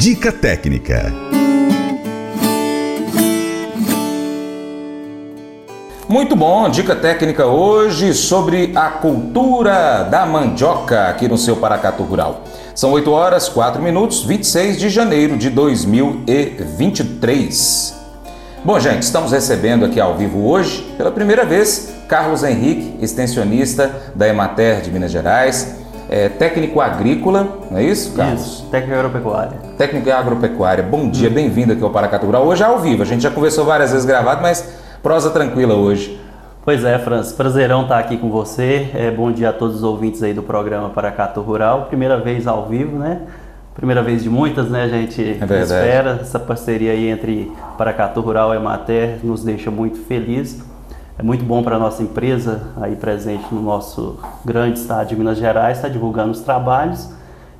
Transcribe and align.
Dica 0.00 0.32
técnica. 0.32 1.12
Muito 6.08 6.34
bom, 6.34 6.70
dica 6.70 6.96
técnica 6.96 7.44
hoje 7.44 8.14
sobre 8.14 8.72
a 8.74 8.88
cultura 8.88 10.04
da 10.04 10.24
mandioca 10.24 11.08
aqui 11.08 11.28
no 11.28 11.36
seu 11.36 11.56
Paracatu 11.56 12.02
Rural. 12.02 12.44
São 12.74 12.92
8 12.92 13.10
horas 13.10 13.50
4 13.50 13.82
minutos, 13.82 14.24
26 14.24 14.78
de 14.78 14.88
janeiro 14.88 15.36
de 15.36 15.50
2023. 15.50 17.94
Bom, 18.64 18.80
gente, 18.80 19.02
estamos 19.02 19.32
recebendo 19.32 19.84
aqui 19.84 20.00
ao 20.00 20.16
vivo 20.16 20.48
hoje, 20.48 20.80
pela 20.96 21.10
primeira 21.10 21.44
vez, 21.44 21.92
Carlos 22.08 22.42
Henrique, 22.42 22.96
extensionista 23.04 24.12
da 24.14 24.26
Emater 24.26 24.80
de 24.80 24.90
Minas 24.90 25.10
Gerais, 25.10 25.79
é, 26.10 26.28
técnico 26.28 26.80
agrícola, 26.80 27.60
não 27.70 27.78
é 27.78 27.84
isso, 27.84 28.16
Carlos? 28.16 28.42
Isso, 28.42 28.66
técnico 28.66 28.98
agropecuária. 28.98 29.52
Técnico 29.78 30.10
agropecuária. 30.10 30.82
Bom 30.82 31.08
dia, 31.08 31.30
bem-vindo 31.30 31.72
aqui 31.72 31.84
ao 31.84 31.90
Paracatu 31.90 32.26
Rural. 32.26 32.44
Hoje 32.44 32.64
é 32.64 32.66
ao 32.66 32.80
vivo, 32.80 33.04
a 33.04 33.06
gente 33.06 33.22
já 33.22 33.30
conversou 33.30 33.64
várias 33.64 33.92
vezes 33.92 34.04
gravado, 34.04 34.42
mas 34.42 34.76
prosa 35.04 35.30
tranquila 35.30 35.74
hoje. 35.74 36.20
Pois 36.64 36.84
é, 36.84 36.98
Franz, 36.98 37.30
prazerão 37.30 37.82
estar 37.82 38.00
aqui 38.00 38.16
com 38.16 38.28
você. 38.28 38.90
É, 38.92 39.08
bom 39.12 39.30
dia 39.30 39.50
a 39.50 39.52
todos 39.52 39.76
os 39.76 39.82
ouvintes 39.84 40.20
aí 40.20 40.34
do 40.34 40.42
programa 40.42 40.90
Paracatu 40.90 41.42
Rural. 41.42 41.86
Primeira 41.86 42.18
vez 42.18 42.44
ao 42.48 42.66
vivo, 42.66 42.98
né? 42.98 43.20
Primeira 43.74 44.02
vez 44.02 44.24
de 44.24 44.28
muitas, 44.28 44.68
né? 44.68 44.82
A 44.82 44.88
gente 44.88 45.22
é 45.22 45.62
espera. 45.62 46.18
Essa 46.20 46.40
parceria 46.40 46.90
aí 46.90 47.08
entre 47.08 47.50
Paracatu 47.78 48.20
Rural 48.20 48.52
e 48.52 48.56
Emater 48.56 49.20
nos 49.22 49.44
deixa 49.44 49.70
muito 49.70 50.00
feliz. 50.00 50.60
É 51.20 51.22
muito 51.22 51.44
bom 51.44 51.62
para 51.62 51.76
a 51.76 51.78
nossa 51.78 52.02
empresa 52.02 52.62
aí 52.80 52.96
presente 52.96 53.44
no 53.52 53.60
nosso 53.60 54.18
grande 54.42 54.78
estado 54.78 55.06
de 55.06 55.14
Minas 55.14 55.36
Gerais, 55.36 55.76
está 55.76 55.86
divulgando 55.86 56.30
os 56.30 56.40
trabalhos 56.40 57.10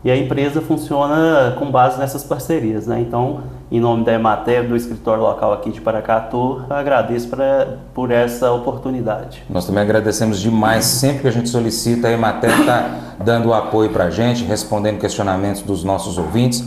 e 0.03 0.11
a 0.11 0.17
empresa 0.17 0.63
funciona 0.63 1.55
com 1.59 1.71
base 1.71 1.99
nessas 1.99 2.25
parcerias. 2.25 2.87
Né? 2.87 3.03
Então, 3.03 3.41
em 3.71 3.79
nome 3.79 4.03
da 4.03 4.15
Emater, 4.15 4.67
do 4.67 4.75
escritório 4.75 5.23
local 5.23 5.53
aqui 5.53 5.71
de 5.71 5.79
Paracatu, 5.79 6.63
agradeço 6.71 7.29
pra, 7.29 7.77
por 7.93 8.11
essa 8.11 8.51
oportunidade. 8.51 9.45
Nós 9.51 9.67
também 9.67 9.83
agradecemos 9.83 10.41
demais. 10.41 10.87
Sempre 10.87 11.19
que 11.19 11.29
a 11.29 11.33
gente 11.33 11.51
solicita, 11.51 12.09
a 12.09 12.13
Emater 12.13 12.59
está 12.61 12.95
dando 13.23 13.53
apoio 13.53 13.91
para 13.91 14.05
a 14.05 14.11
gente, 14.11 14.43
respondendo 14.43 14.99
questionamentos 14.99 15.61
dos 15.61 15.85
nossos 15.85 16.17
ouvintes. 16.17 16.65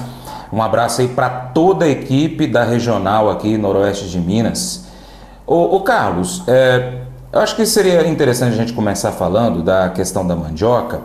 Um 0.52 0.62
abraço 0.62 1.02
aí 1.02 1.08
para 1.08 1.28
toda 1.28 1.86
a 1.86 1.90
equipe 1.90 2.46
da 2.46 2.64
regional 2.64 3.32
aqui, 3.32 3.58
Noroeste 3.58 4.08
de 4.12 4.20
Minas. 4.20 4.83
Ô, 5.54 5.76
ô 5.76 5.82
Carlos, 5.82 6.42
é, 6.48 7.02
eu 7.32 7.40
acho 7.40 7.56
que 7.56 7.64
seria 7.64 8.08
interessante 8.08 8.54
a 8.54 8.58
gente 8.58 8.74
começar 8.74 9.12
falando 9.12 9.62
da 9.62 9.88
questão 9.88 10.26
da 10.26 10.36
mandioca 10.36 11.02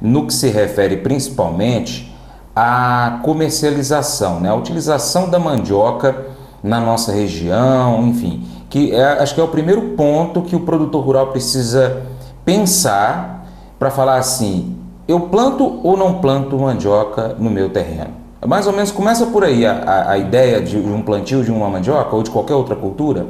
no 0.00 0.26
que 0.26 0.32
se 0.32 0.48
refere 0.48 0.96
principalmente 0.96 2.10
à 2.56 3.20
comercialização, 3.22 4.40
né? 4.40 4.48
a 4.48 4.54
utilização 4.54 5.28
da 5.28 5.38
mandioca 5.38 6.16
na 6.62 6.80
nossa 6.80 7.12
região, 7.12 8.06
enfim, 8.06 8.48
que 8.70 8.90
é, 8.90 9.04
acho 9.20 9.34
que 9.34 9.40
é 9.42 9.44
o 9.44 9.48
primeiro 9.48 9.82
ponto 9.98 10.40
que 10.40 10.56
o 10.56 10.60
produtor 10.60 11.04
rural 11.04 11.26
precisa 11.26 12.00
pensar 12.42 13.44
para 13.78 13.90
falar 13.90 14.16
assim, 14.16 14.78
eu 15.06 15.20
planto 15.20 15.78
ou 15.84 15.94
não 15.94 16.22
planto 16.22 16.58
mandioca 16.58 17.36
no 17.38 17.50
meu 17.50 17.68
terreno? 17.68 18.12
Mais 18.46 18.66
ou 18.66 18.72
menos 18.72 18.90
começa 18.90 19.26
por 19.26 19.44
aí 19.44 19.66
a, 19.66 19.72
a, 19.74 20.10
a 20.12 20.16
ideia 20.16 20.58
de 20.58 20.78
um 20.78 21.02
plantio 21.02 21.44
de 21.44 21.52
uma 21.52 21.68
mandioca 21.68 22.16
ou 22.16 22.22
de 22.22 22.30
qualquer 22.30 22.54
outra 22.54 22.74
cultura? 22.74 23.26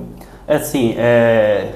É 0.50 0.56
assim, 0.56 0.96
é, 0.98 1.74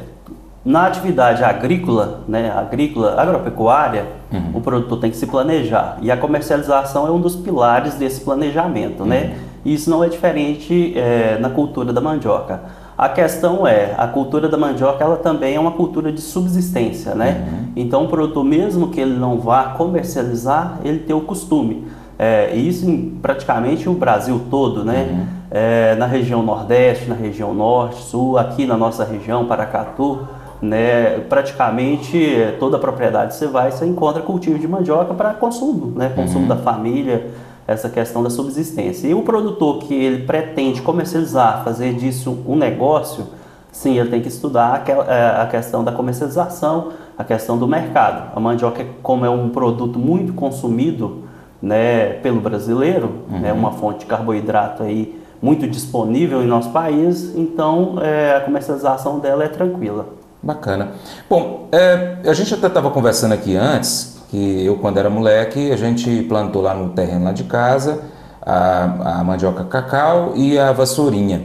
na 0.64 0.88
atividade 0.88 1.44
agrícola, 1.44 2.22
né, 2.26 2.50
agrícola, 2.50 3.14
agropecuária, 3.16 4.04
uhum. 4.32 4.50
o 4.54 4.60
produtor 4.60 4.98
tem 4.98 5.12
que 5.12 5.16
se 5.16 5.28
planejar 5.28 5.96
e 6.02 6.10
a 6.10 6.16
comercialização 6.16 7.06
é 7.06 7.10
um 7.12 7.20
dos 7.20 7.36
pilares 7.36 7.94
desse 7.94 8.22
planejamento, 8.22 9.04
né? 9.04 9.20
uhum. 9.20 9.28
né? 9.28 9.36
E 9.64 9.72
isso 9.72 9.88
não 9.88 10.02
é 10.02 10.08
diferente 10.08 10.92
é, 10.98 11.38
na 11.38 11.50
cultura 11.50 11.92
da 11.92 12.00
mandioca. 12.00 12.62
A 12.98 13.08
questão 13.08 13.64
é, 13.64 13.94
a 13.96 14.08
cultura 14.08 14.48
da 14.48 14.58
mandioca 14.58 15.04
ela 15.04 15.18
também 15.18 15.54
é 15.54 15.60
uma 15.60 15.70
cultura 15.70 16.10
de 16.10 16.20
subsistência, 16.20 17.14
né? 17.14 17.46
Uhum. 17.46 17.68
Então 17.76 18.04
o 18.06 18.08
produtor, 18.08 18.44
mesmo 18.44 18.88
que 18.88 19.00
ele 19.00 19.16
não 19.16 19.38
vá 19.38 19.66
comercializar, 19.66 20.80
ele 20.84 20.98
tem 20.98 21.14
o 21.14 21.20
costume. 21.20 21.86
É, 22.18 22.54
isso 22.56 22.90
em 22.90 23.10
praticamente 23.22 23.88
o 23.88 23.92
Brasil 23.92 24.40
todo, 24.50 24.84
né? 24.84 25.28
Uhum. 25.54 25.60
É, 25.60 25.94
na 25.94 26.06
região 26.06 26.42
Nordeste, 26.42 27.08
na 27.08 27.14
região 27.14 27.54
Norte, 27.54 28.02
Sul, 28.02 28.36
aqui 28.36 28.66
na 28.66 28.76
nossa 28.76 29.04
região, 29.04 29.46
Paracatu, 29.46 30.26
né, 30.60 31.20
praticamente 31.28 32.54
toda 32.58 32.76
a 32.76 32.80
propriedade 32.80 33.34
você 33.34 33.46
vai, 33.46 33.70
você 33.70 33.86
encontra 33.86 34.22
cultivo 34.22 34.58
de 34.58 34.66
mandioca 34.66 35.14
para 35.14 35.34
consumo, 35.34 35.96
né, 35.96 36.10
consumo 36.14 36.40
uhum. 36.40 36.48
da 36.48 36.56
família, 36.56 37.30
essa 37.66 37.88
questão 37.88 38.22
da 38.22 38.30
subsistência. 38.30 39.06
E 39.06 39.14
o 39.14 39.22
produtor 39.22 39.78
que 39.78 39.94
ele 39.94 40.24
pretende 40.24 40.82
comercializar, 40.82 41.62
fazer 41.64 41.94
disso 41.94 42.38
um 42.46 42.56
negócio, 42.56 43.26
sim, 43.72 43.98
ele 43.98 44.10
tem 44.10 44.20
que 44.20 44.28
estudar 44.28 44.84
é, 44.86 45.42
a 45.42 45.46
questão 45.46 45.82
da 45.82 45.92
comercialização, 45.92 46.88
a 47.16 47.24
questão 47.24 47.56
do 47.56 47.66
mercado. 47.66 48.32
A 48.34 48.40
mandioca, 48.40 48.84
como 49.02 49.24
é 49.24 49.30
um 49.30 49.48
produto 49.48 49.98
muito 49.98 50.32
consumido 50.34 51.24
né, 51.62 52.14
pelo 52.22 52.40
brasileiro, 52.40 53.10
uhum. 53.30 53.38
né, 53.40 53.52
uma 53.52 53.72
fonte 53.72 54.00
de 54.00 54.06
carboidrato 54.06 54.82
aí 54.82 55.23
muito 55.44 55.68
disponível 55.68 56.42
em 56.42 56.46
nosso 56.46 56.70
país, 56.70 57.36
então 57.36 57.98
é, 58.00 58.34
a 58.34 58.40
comercialização 58.40 59.18
dela 59.18 59.44
é 59.44 59.48
tranquila. 59.48 60.06
Bacana. 60.42 60.92
Bom, 61.28 61.68
é, 61.70 62.16
a 62.24 62.32
gente 62.32 62.54
até 62.54 62.66
estava 62.66 62.90
conversando 62.90 63.32
aqui 63.32 63.54
antes, 63.54 64.22
que 64.30 64.64
eu 64.64 64.78
quando 64.78 64.96
era 64.96 65.10
moleque, 65.10 65.70
a 65.70 65.76
gente 65.76 66.22
plantou 66.22 66.62
lá 66.62 66.72
no 66.72 66.90
terreno 66.90 67.26
lá 67.26 67.32
de 67.32 67.44
casa 67.44 68.00
a, 68.40 69.18
a 69.20 69.24
mandioca 69.24 69.64
cacau 69.64 70.32
e 70.34 70.58
a 70.58 70.72
vassourinha. 70.72 71.42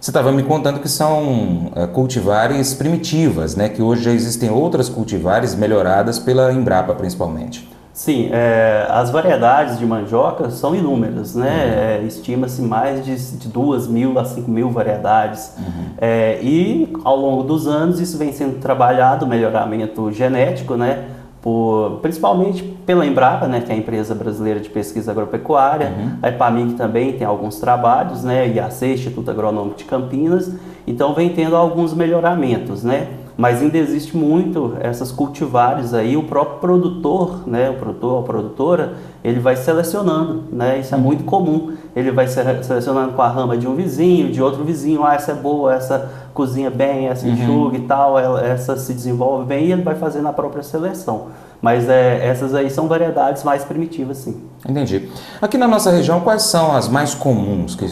Você 0.00 0.10
estava 0.10 0.32
me 0.32 0.42
contando 0.42 0.80
que 0.80 0.88
são 0.88 1.70
é, 1.76 1.86
cultivares 1.86 2.72
primitivas, 2.72 3.54
né? 3.54 3.68
Que 3.68 3.82
hoje 3.82 4.02
já 4.02 4.12
existem 4.12 4.50
outras 4.50 4.88
cultivares 4.88 5.54
melhoradas 5.54 6.18
pela 6.18 6.52
Embrapa, 6.52 6.94
principalmente. 6.94 7.70
Sim, 7.92 8.30
é, 8.32 8.86
as 8.88 9.10
variedades 9.10 9.78
de 9.78 9.84
mandioca 9.84 10.48
são 10.50 10.74
inúmeras, 10.74 11.34
né? 11.34 11.98
Uhum. 12.00 12.04
É, 12.04 12.06
Estima-se 12.06 12.62
mais 12.62 13.04
de, 13.04 13.36
de 13.36 13.48
2 13.48 13.86
mil 13.86 14.18
a 14.18 14.24
5 14.24 14.50
mil 14.50 14.70
variedades. 14.70 15.52
Uhum. 15.58 15.84
É, 15.98 16.38
e 16.42 16.90
ao 17.04 17.16
longo 17.16 17.42
dos 17.42 17.66
anos 17.66 18.00
isso 18.00 18.16
vem 18.16 18.32
sendo 18.32 18.60
trabalhado, 18.60 19.26
melhoramento 19.26 20.10
genético, 20.10 20.74
né? 20.74 21.04
Por, 21.42 21.98
principalmente 22.00 22.62
pela 22.62 23.04
Embrapa, 23.04 23.48
né, 23.48 23.60
que 23.60 23.70
é 23.70 23.74
a 23.74 23.78
empresa 23.78 24.14
brasileira 24.14 24.60
de 24.60 24.70
pesquisa 24.70 25.10
agropecuária, 25.10 25.88
uhum. 25.88 26.18
a 26.22 26.28
EPAMIG 26.28 26.74
também 26.74 27.12
tem 27.14 27.26
alguns 27.26 27.58
trabalhos, 27.58 28.22
né, 28.22 28.46
IAC, 28.46 28.92
Instituto 28.92 29.28
Agronômico 29.28 29.76
de 29.76 29.84
Campinas, 29.84 30.52
então 30.86 31.14
vem 31.14 31.30
tendo 31.30 31.56
alguns 31.56 31.92
melhoramentos, 31.94 32.84
né 32.84 33.08
mas 33.36 33.62
ainda 33.62 33.78
existe 33.78 34.16
muito 34.16 34.76
essas 34.80 35.10
cultivares 35.10 35.94
aí, 35.94 36.16
o 36.16 36.24
próprio 36.24 36.58
produtor, 36.58 37.48
né, 37.48 37.70
o 37.70 37.74
produtor, 37.74 38.20
a 38.20 38.26
produtora, 38.26 38.94
ele 39.24 39.40
vai 39.40 39.56
selecionando, 39.56 40.44
né, 40.52 40.78
isso 40.78 40.94
é 40.94 40.98
uhum. 40.98 41.04
muito 41.04 41.24
comum, 41.24 41.72
ele 41.94 42.10
vai 42.10 42.28
selecionando 42.28 43.12
com 43.12 43.22
a 43.22 43.28
rama 43.28 43.56
de 43.56 43.66
um 43.66 43.74
vizinho, 43.74 44.30
de 44.30 44.42
outro 44.42 44.64
vizinho, 44.64 45.04
ah, 45.04 45.14
essa 45.14 45.32
é 45.32 45.34
boa, 45.34 45.74
essa 45.74 46.10
cozinha 46.34 46.70
bem, 46.70 47.08
essa 47.08 47.26
uhum. 47.26 47.32
enxuga 47.32 47.76
e 47.76 47.82
tal, 47.82 48.18
essa 48.38 48.76
se 48.76 48.92
desenvolve 48.92 49.46
bem 49.46 49.66
e 49.66 49.72
ele 49.72 49.82
vai 49.82 49.94
fazendo 49.94 50.28
a 50.28 50.32
própria 50.32 50.62
seleção. 50.62 51.28
Mas 51.60 51.88
é, 51.88 52.26
essas 52.26 52.54
aí 52.56 52.68
são 52.68 52.88
variedades 52.88 53.44
mais 53.44 53.64
primitivas, 53.64 54.18
sim. 54.18 54.42
Entendi. 54.68 55.08
Aqui 55.40 55.56
na 55.56 55.68
nossa 55.68 55.92
região, 55.92 56.20
quais 56.20 56.42
são 56.42 56.74
as 56.74 56.88
mais 56.88 57.14
comuns 57.14 57.76
que 57.76 57.86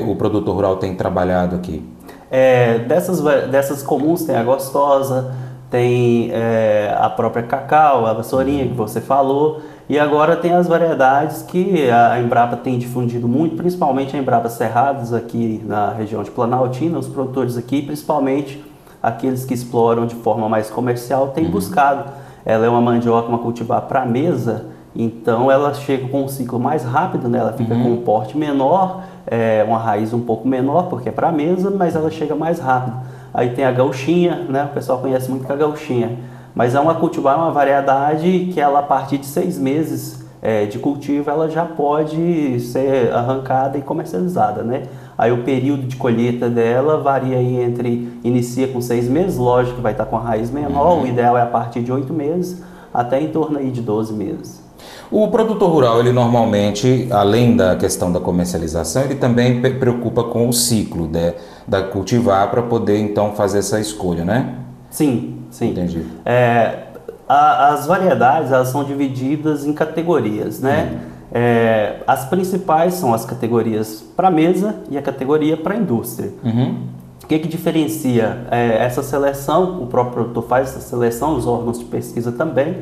o 0.00 0.16
produtor 0.16 0.56
rural 0.56 0.76
tem 0.78 0.92
trabalhado 0.96 1.54
aqui? 1.54 1.84
É, 2.30 2.78
dessas, 2.80 3.20
dessas 3.50 3.82
comuns 3.82 4.24
tem 4.24 4.36
a 4.36 4.42
gostosa, 4.42 5.32
tem 5.70 6.30
é, 6.32 6.96
a 6.98 7.08
própria 7.08 7.42
cacau, 7.42 8.06
a 8.06 8.12
vassourinha 8.12 8.66
que 8.66 8.74
você 8.74 9.00
falou, 9.00 9.60
e 9.88 9.98
agora 9.98 10.34
tem 10.34 10.52
as 10.52 10.66
variedades 10.66 11.42
que 11.42 11.88
a 11.90 12.20
Embrapa 12.20 12.56
tem 12.56 12.78
difundido 12.78 13.28
muito, 13.28 13.56
principalmente 13.56 14.16
a 14.16 14.18
Embrapa 14.18 14.48
Cerrados 14.48 15.12
aqui 15.12 15.62
na 15.64 15.92
região 15.92 16.22
de 16.24 16.30
Planaltina, 16.30 16.98
os 16.98 17.08
produtores 17.08 17.56
aqui, 17.56 17.82
principalmente 17.82 18.64
aqueles 19.00 19.44
que 19.44 19.54
exploram 19.54 20.06
de 20.06 20.16
forma 20.16 20.48
mais 20.48 20.68
comercial, 20.68 21.28
têm 21.28 21.44
uhum. 21.44 21.52
buscado. 21.52 22.10
Ela 22.44 22.66
é 22.66 22.68
uma 22.68 22.80
mandioca, 22.80 23.28
uma 23.28 23.38
cultivar 23.38 23.82
para 23.82 24.04
mesa, 24.04 24.66
então 24.94 25.50
ela 25.50 25.72
chega 25.74 26.08
com 26.08 26.24
um 26.24 26.28
ciclo 26.28 26.58
mais 26.58 26.82
rápido, 26.82 27.28
né? 27.28 27.38
ela 27.38 27.52
fica 27.52 27.74
uhum. 27.74 27.82
com 27.82 27.90
um 27.90 27.96
porte 27.98 28.36
menor, 28.36 29.04
é, 29.26 29.64
uma 29.66 29.78
raiz 29.78 30.12
um 30.12 30.20
pouco 30.20 30.46
menor, 30.46 30.88
porque 30.88 31.08
é 31.08 31.12
para 31.12 31.32
mesa, 31.32 31.70
mas 31.70 31.96
ela 31.96 32.10
chega 32.10 32.34
mais 32.34 32.58
rápido. 32.58 32.96
Aí 33.34 33.50
tem 33.50 33.64
a 33.64 33.72
gauchinha, 33.72 34.46
né? 34.48 34.64
o 34.70 34.74
pessoal 34.74 34.98
conhece 34.98 35.30
muito 35.30 35.50
a 35.50 35.56
gauchinha, 35.56 36.18
mas 36.54 36.74
é 36.74 36.80
uma 36.80 36.94
cultivar, 36.94 37.36
uma 37.36 37.50
variedade 37.50 38.50
que 38.52 38.60
ela 38.60 38.78
a 38.80 38.82
partir 38.82 39.18
de 39.18 39.26
seis 39.26 39.58
meses 39.58 40.24
é, 40.40 40.64
de 40.64 40.78
cultivo 40.78 41.28
ela 41.28 41.48
já 41.48 41.64
pode 41.64 42.60
ser 42.60 43.12
arrancada 43.12 43.76
e 43.76 43.82
comercializada, 43.82 44.62
né? 44.62 44.84
Aí 45.18 45.32
o 45.32 45.42
período 45.42 45.82
de 45.82 45.96
colheita 45.96 46.48
dela 46.48 46.98
varia 46.98 47.38
aí 47.38 47.60
entre 47.60 48.08
inicia 48.22 48.68
com 48.68 48.80
seis 48.80 49.08
meses, 49.08 49.36
lógico 49.36 49.76
que 49.76 49.82
vai 49.82 49.92
estar 49.92 50.06
com 50.06 50.16
a 50.16 50.20
raiz 50.20 50.50
menor, 50.50 50.98
uhum. 50.98 51.02
o 51.02 51.06
ideal 51.06 51.36
é 51.36 51.42
a 51.42 51.46
partir 51.46 51.80
de 51.80 51.90
oito 51.90 52.12
meses 52.12 52.62
até 52.92 53.20
em 53.20 53.28
torno 53.28 53.58
aí 53.58 53.70
de 53.70 53.82
12 53.82 54.12
meses. 54.14 54.65
O 55.10 55.28
produtor 55.28 55.70
rural, 55.70 56.00
ele 56.00 56.12
normalmente, 56.12 57.08
além 57.10 57.56
da 57.56 57.76
questão 57.76 58.10
da 58.10 58.20
comercialização, 58.20 59.02
ele 59.02 59.14
também 59.14 59.60
preocupa 59.60 60.24
com 60.24 60.48
o 60.48 60.52
ciclo 60.52 61.06
de, 61.06 61.34
da 61.66 61.82
cultivar 61.82 62.50
para 62.50 62.62
poder 62.62 62.98
então 62.98 63.32
fazer 63.32 63.58
essa 63.58 63.78
escolha, 63.80 64.24
né? 64.24 64.54
Sim, 64.90 65.38
sim. 65.50 65.70
Entendi. 65.70 66.04
É, 66.24 66.86
a, 67.28 67.68
as 67.68 67.86
variedades 67.86 68.52
elas 68.52 68.68
são 68.68 68.84
divididas 68.84 69.64
em 69.64 69.72
categorias, 69.72 70.60
né? 70.60 70.90
Uhum. 70.92 71.16
É, 71.32 71.96
as 72.06 72.24
principais 72.24 72.94
são 72.94 73.12
as 73.12 73.24
categorias 73.24 74.04
para 74.16 74.30
mesa 74.30 74.76
e 74.90 74.96
a 74.96 75.02
categoria 75.02 75.56
para 75.56 75.76
indústria. 75.76 76.32
Uhum. 76.44 76.76
O 77.22 77.26
que, 77.26 77.38
que 77.40 77.48
diferencia 77.48 78.46
é, 78.50 78.84
essa 78.84 79.02
seleção? 79.02 79.82
O 79.82 79.86
próprio 79.86 80.14
produtor 80.14 80.44
faz 80.44 80.68
essa 80.68 80.80
seleção, 80.80 81.36
os 81.36 81.46
órgãos 81.46 81.78
de 81.78 81.84
pesquisa 81.84 82.30
também, 82.30 82.76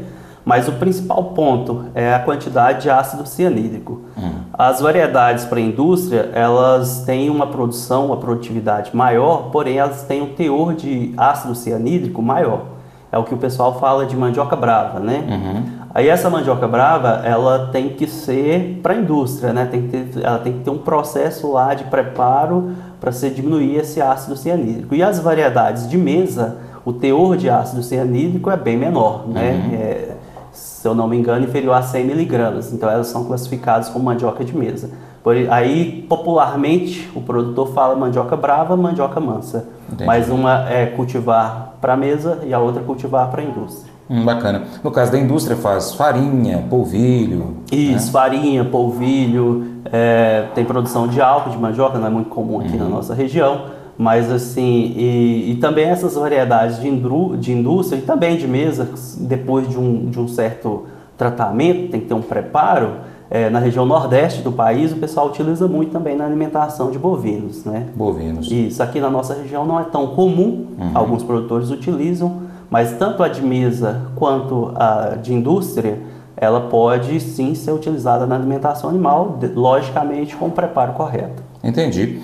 mas 0.44 0.68
o 0.68 0.72
principal 0.72 1.24
ponto 1.24 1.86
é 1.94 2.14
a 2.14 2.18
quantidade 2.18 2.82
de 2.82 2.90
ácido 2.90 3.26
cianídrico. 3.26 4.02
Uhum. 4.16 4.32
As 4.52 4.80
variedades 4.80 5.44
para 5.44 5.58
indústria, 5.58 6.30
elas 6.34 7.02
têm 7.06 7.30
uma 7.30 7.46
produção, 7.46 8.06
uma 8.06 8.16
produtividade 8.18 8.94
maior, 8.94 9.50
porém 9.50 9.78
elas 9.78 10.02
têm 10.02 10.20
um 10.20 10.34
teor 10.34 10.74
de 10.74 11.14
ácido 11.16 11.54
cianídrico 11.54 12.20
maior. 12.20 12.74
É 13.10 13.16
o 13.16 13.24
que 13.24 13.32
o 13.32 13.38
pessoal 13.38 13.78
fala 13.78 14.04
de 14.06 14.16
mandioca 14.16 14.56
brava, 14.56 14.98
né? 14.98 15.24
Uhum. 15.28 15.84
Aí 15.94 16.08
essa 16.08 16.28
mandioca 16.28 16.66
brava, 16.66 17.22
ela 17.24 17.68
tem 17.70 17.90
que 17.90 18.08
ser 18.08 18.80
para 18.82 18.94
a 18.94 18.96
indústria, 18.96 19.52
né? 19.52 19.66
Tem 19.70 19.82
que 19.82 19.88
ter, 19.88 20.24
ela 20.24 20.40
tem 20.40 20.52
que 20.54 20.58
ter 20.58 20.70
um 20.70 20.78
processo 20.78 21.52
lá 21.52 21.72
de 21.72 21.84
preparo 21.84 22.72
para 23.00 23.12
se 23.12 23.30
diminuir 23.30 23.76
esse 23.76 24.02
ácido 24.02 24.36
cianídrico. 24.36 24.94
E 24.96 25.02
as 25.02 25.20
variedades 25.20 25.88
de 25.88 25.96
mesa, 25.96 26.56
o 26.84 26.92
teor 26.92 27.36
de 27.36 27.48
ácido 27.48 27.84
cianídrico 27.84 28.50
é 28.50 28.56
bem 28.56 28.76
menor, 28.76 29.28
né? 29.28 29.52
Uhum. 29.52 29.74
É, 29.74 30.13
se 30.54 30.86
eu 30.86 30.94
não 30.94 31.06
me 31.06 31.16
engano, 31.16 31.44
inferior 31.44 31.74
a 31.74 31.82
100 31.82 32.04
miligramas. 32.04 32.72
Então 32.72 32.88
elas 32.88 33.08
são 33.08 33.24
classificadas 33.24 33.88
como 33.88 34.04
mandioca 34.04 34.44
de 34.44 34.56
mesa. 34.56 34.90
Por, 35.22 35.34
aí, 35.50 36.04
popularmente, 36.08 37.10
o 37.14 37.20
produtor 37.20 37.72
fala 37.72 37.96
mandioca 37.96 38.36
brava, 38.36 38.76
mandioca 38.76 39.18
mansa. 39.18 39.66
Entendi. 39.88 40.04
Mas 40.04 40.28
uma 40.28 40.68
é 40.68 40.86
cultivar 40.86 41.74
para 41.80 41.96
mesa 41.96 42.40
e 42.44 42.52
a 42.52 42.58
outra 42.58 42.82
cultivar 42.82 43.30
para 43.30 43.42
a 43.42 43.44
indústria. 43.44 43.92
Hum, 44.08 44.24
bacana. 44.24 44.64
No 44.82 44.90
caso 44.90 45.10
da 45.12 45.18
indústria 45.18 45.56
faz 45.56 45.94
farinha, 45.94 46.64
polvilho. 46.68 47.56
Isso, 47.72 48.06
né? 48.06 48.12
farinha, 48.12 48.64
polvilho, 48.64 49.64
é, 49.90 50.48
tem 50.54 50.64
produção 50.64 51.08
de 51.08 51.20
álcool 51.20 51.50
de 51.50 51.58
mandioca, 51.58 51.98
não 51.98 52.06
é 52.06 52.10
muito 52.10 52.28
comum 52.28 52.60
aqui 52.60 52.76
uhum. 52.76 52.84
na 52.84 52.88
nossa 52.88 53.14
região, 53.14 53.66
mas 53.96 54.30
assim, 54.30 54.92
e, 54.96 55.52
e 55.52 55.56
também 55.60 55.84
essas 55.86 56.14
variedades 56.14 56.80
de, 56.80 56.88
indru, 56.88 57.36
de 57.36 57.52
indústria 57.52 57.98
e 57.98 58.02
também 58.02 58.36
de 58.36 58.46
mesa, 58.46 58.88
depois 59.20 59.68
de 59.68 59.78
um, 59.78 60.06
de 60.10 60.18
um 60.18 60.26
certo 60.28 60.84
tratamento, 61.16 61.90
tem 61.90 62.00
que 62.00 62.06
ter 62.06 62.14
um 62.14 62.22
preparo, 62.22 62.92
é, 63.30 63.48
na 63.48 63.58
região 63.58 63.86
nordeste 63.86 64.42
do 64.42 64.52
país 64.52 64.92
o 64.92 64.96
pessoal 64.96 65.28
utiliza 65.28 65.66
muito 65.66 65.92
também 65.92 66.16
na 66.16 66.24
alimentação 66.24 66.90
de 66.90 66.98
bovinos, 66.98 67.64
né? 67.64 67.86
Bovinos. 67.94 68.50
Isso, 68.50 68.82
aqui 68.82 69.00
na 69.00 69.08
nossa 69.08 69.34
região 69.34 69.64
não 69.64 69.78
é 69.80 69.84
tão 69.84 70.08
comum, 70.08 70.66
Uhum. 70.78 70.90
alguns 70.92 71.22
produtores 71.22 71.70
utilizam, 71.70 72.42
mas 72.68 72.92
tanto 72.98 73.22
a 73.22 73.28
de 73.28 73.42
mesa 73.42 74.02
quanto 74.16 74.72
a 74.74 75.16
de 75.20 75.32
indústria, 75.32 75.98
ela 76.36 76.62
pode 76.62 77.20
sim 77.20 77.54
ser 77.54 77.70
utilizada 77.70 78.26
na 78.26 78.34
alimentação 78.34 78.90
animal, 78.90 79.38
logicamente 79.54 80.34
com 80.36 80.46
o 80.46 80.50
preparo 80.50 80.92
correto. 80.92 81.42
Entendi. 81.64 82.20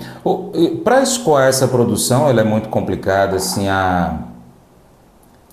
Para 0.83 1.01
escoar 1.01 1.47
essa 1.47 1.67
produção, 1.67 2.29
ela 2.29 2.41
é 2.41 2.43
muito 2.43 2.69
complicada, 2.69 3.37
assim, 3.37 3.67
a, 3.67 4.19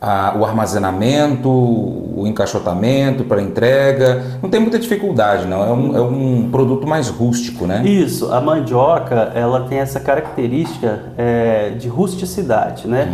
a- 0.00 0.34
o 0.38 0.44
armazenamento, 0.44 1.48
o 1.48 2.24
encaixotamento 2.26 3.24
para 3.24 3.40
entrega. 3.40 4.22
Não 4.42 4.50
tem 4.50 4.60
muita 4.60 4.78
dificuldade, 4.78 5.46
não. 5.46 5.62
É 5.64 5.72
um, 5.72 5.96
é 5.96 6.00
um 6.00 6.48
produto 6.50 6.86
mais 6.86 7.08
rústico, 7.08 7.66
né? 7.66 7.82
Isso, 7.84 8.32
a 8.32 8.40
mandioca, 8.40 9.32
ela 9.34 9.60
tem 9.68 9.78
essa 9.78 9.98
característica 10.00 11.04
é, 11.16 11.70
de 11.70 11.88
rusticidade, 11.88 12.86
né? 12.86 13.08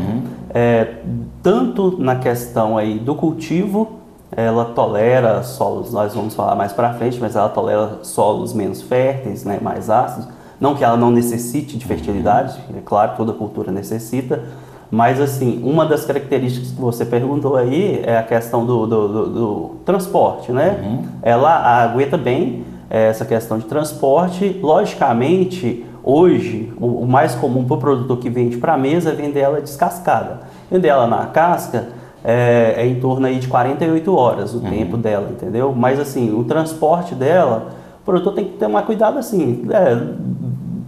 É, 0.52 0.94
tanto 1.42 1.96
na 2.00 2.16
questão 2.16 2.76
aí 2.78 2.98
do 2.98 3.14
cultivo, 3.14 4.00
ela 4.36 4.64
tolera 4.66 5.42
solos, 5.42 5.92
nós 5.92 6.14
vamos 6.14 6.34
falar 6.34 6.54
mais 6.56 6.72
para 6.72 6.92
frente, 6.94 7.18
mas 7.20 7.36
ela 7.36 7.48
tolera 7.48 7.98
solos 8.02 8.52
menos 8.52 8.82
férteis, 8.82 9.44
né, 9.44 9.58
mais 9.62 9.88
ácidos. 9.88 10.26
Não 10.64 10.74
que 10.74 10.82
ela 10.82 10.96
não 10.96 11.10
necessite 11.10 11.76
de 11.76 11.84
fertilidade, 11.84 12.58
é 12.74 12.80
claro, 12.82 13.12
toda 13.18 13.34
cultura 13.34 13.70
necessita, 13.70 14.42
mas 14.90 15.20
assim, 15.20 15.60
uma 15.62 15.84
das 15.84 16.06
características 16.06 16.70
que 16.70 16.80
você 16.80 17.04
perguntou 17.04 17.54
aí 17.54 18.00
é 18.02 18.16
a 18.16 18.22
questão 18.22 18.64
do, 18.64 18.86
do- 18.86 19.08
do- 19.08 19.26
do 19.28 19.70
transporte, 19.84 20.50
né? 20.52 20.78
Ela 21.22 21.50
aguenta 21.84 22.16
bem 22.16 22.64
é, 22.88 23.08
essa 23.08 23.26
questão 23.26 23.58
de 23.58 23.66
transporte. 23.66 24.58
Logicamente, 24.62 25.84
hoje, 26.02 26.72
o, 26.80 27.02
o 27.02 27.06
mais 27.06 27.34
comum 27.34 27.64
para 27.66 27.74
o 27.76 27.78
produtor 27.78 28.16
que 28.16 28.30
vende 28.30 28.56
para 28.56 28.72
a 28.72 28.78
mesa 28.78 29.10
é 29.10 29.14
vender 29.14 29.40
ela 29.40 29.60
descascada. 29.60 30.40
Vender 30.70 30.88
ela 30.88 31.06
na 31.06 31.26
casca 31.26 31.88
é, 32.24 32.74
é 32.78 32.86
em 32.86 32.94
torno 33.00 33.26
aí 33.26 33.38
de 33.38 33.48
48 33.48 34.16
horas 34.16 34.54
o 34.54 34.60
tempo 34.60 34.96
dela, 34.96 35.28
entendeu? 35.30 35.74
Mas 35.76 36.00
assim, 36.00 36.32
o 36.32 36.42
transporte 36.44 37.14
dela, 37.14 37.68
o 38.00 38.04
produtor 38.04 38.32
tem 38.34 38.44
que 38.46 38.52
ter 38.56 38.66
um 38.66 38.80
cuidado 38.82 39.18
assim, 39.18 39.66
é, 39.70 39.96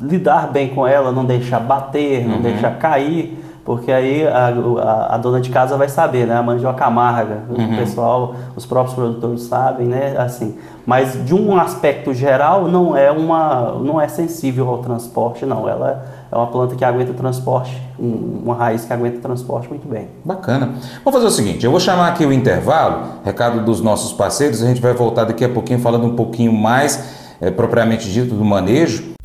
lidar 0.00 0.50
bem 0.52 0.68
com 0.68 0.86
ela, 0.86 1.12
não 1.12 1.24
deixar 1.24 1.60
bater, 1.60 2.26
não 2.26 2.40
deixar 2.40 2.78
cair, 2.78 3.42
porque 3.64 3.90
aí 3.90 4.24
a, 4.26 4.48
a- 4.48 5.14
a 5.14 5.18
dona 5.18 5.40
de 5.40 5.50
casa 5.50 5.76
vai 5.76 5.88
saber, 5.88 6.26
né? 6.26 6.36
A 6.36 6.42
mandioca 6.42 6.84
amarga, 6.84 7.38
o 7.50 7.76
pessoal, 7.76 8.34
os 8.54 8.64
próprios 8.64 8.94
produtores 8.94 9.42
sabem, 9.42 9.88
né? 9.88 10.14
Assim, 10.18 10.56
mas 10.86 11.24
de 11.26 11.34
um 11.34 11.56
aspecto 11.56 12.14
geral 12.14 12.68
não 12.68 12.96
é 12.96 13.10
uma, 13.10 13.72
não 13.82 14.00
é 14.00 14.06
sensível 14.06 14.68
ao 14.68 14.78
transporte, 14.78 15.44
não. 15.44 15.68
Ela 15.68 16.04
é 16.30 16.36
uma 16.36 16.46
planta 16.46 16.76
que 16.76 16.84
aguenta 16.84 17.10
o 17.10 17.14
transporte, 17.14 17.76
um- 17.98 18.42
uma 18.44 18.54
raiz 18.54 18.84
que 18.84 18.92
aguenta 18.92 19.18
o 19.18 19.20
transporte 19.20 19.68
muito 19.68 19.88
bem. 19.88 20.08
Bacana. 20.24 20.66
Vamos 21.04 21.14
fazer 21.20 21.26
o 21.26 21.30
seguinte, 21.30 21.64
eu 21.64 21.70
vou 21.72 21.80
chamar 21.80 22.06
aqui 22.08 22.24
o 22.24 22.32
intervalo, 22.32 23.02
recado 23.24 23.64
dos 23.64 23.80
nossos 23.80 24.12
parceiros, 24.12 24.62
a 24.62 24.66
gente 24.68 24.80
vai 24.80 24.92
voltar 24.92 25.24
daqui 25.24 25.44
a 25.44 25.48
pouquinho 25.48 25.80
falando 25.80 26.06
um 26.06 26.14
pouquinho 26.14 26.52
mais, 26.52 27.34
eh, 27.40 27.50
propriamente 27.50 28.08
dito, 28.12 28.32
do 28.32 28.44
manejo. 28.44 29.15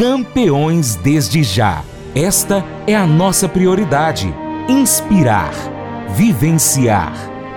campeões 0.00 0.96
desde 0.96 1.42
já. 1.42 1.84
Esta 2.14 2.64
é 2.86 2.96
a 2.96 3.06
nossa 3.06 3.46
prioridade: 3.46 4.34
inspirar 4.66 5.52
vivenciar, 6.14 7.12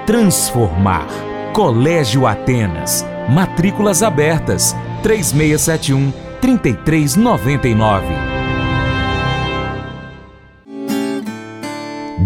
transformar. 0.05 1.07
Colégio 1.53 2.27
Atenas. 2.27 3.05
Matrículas 3.29 4.03
abertas. 4.03 4.75
3671 5.01 6.11
3399. 6.41 8.05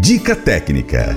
Dica 0.02 0.36
técnica. 0.36 1.16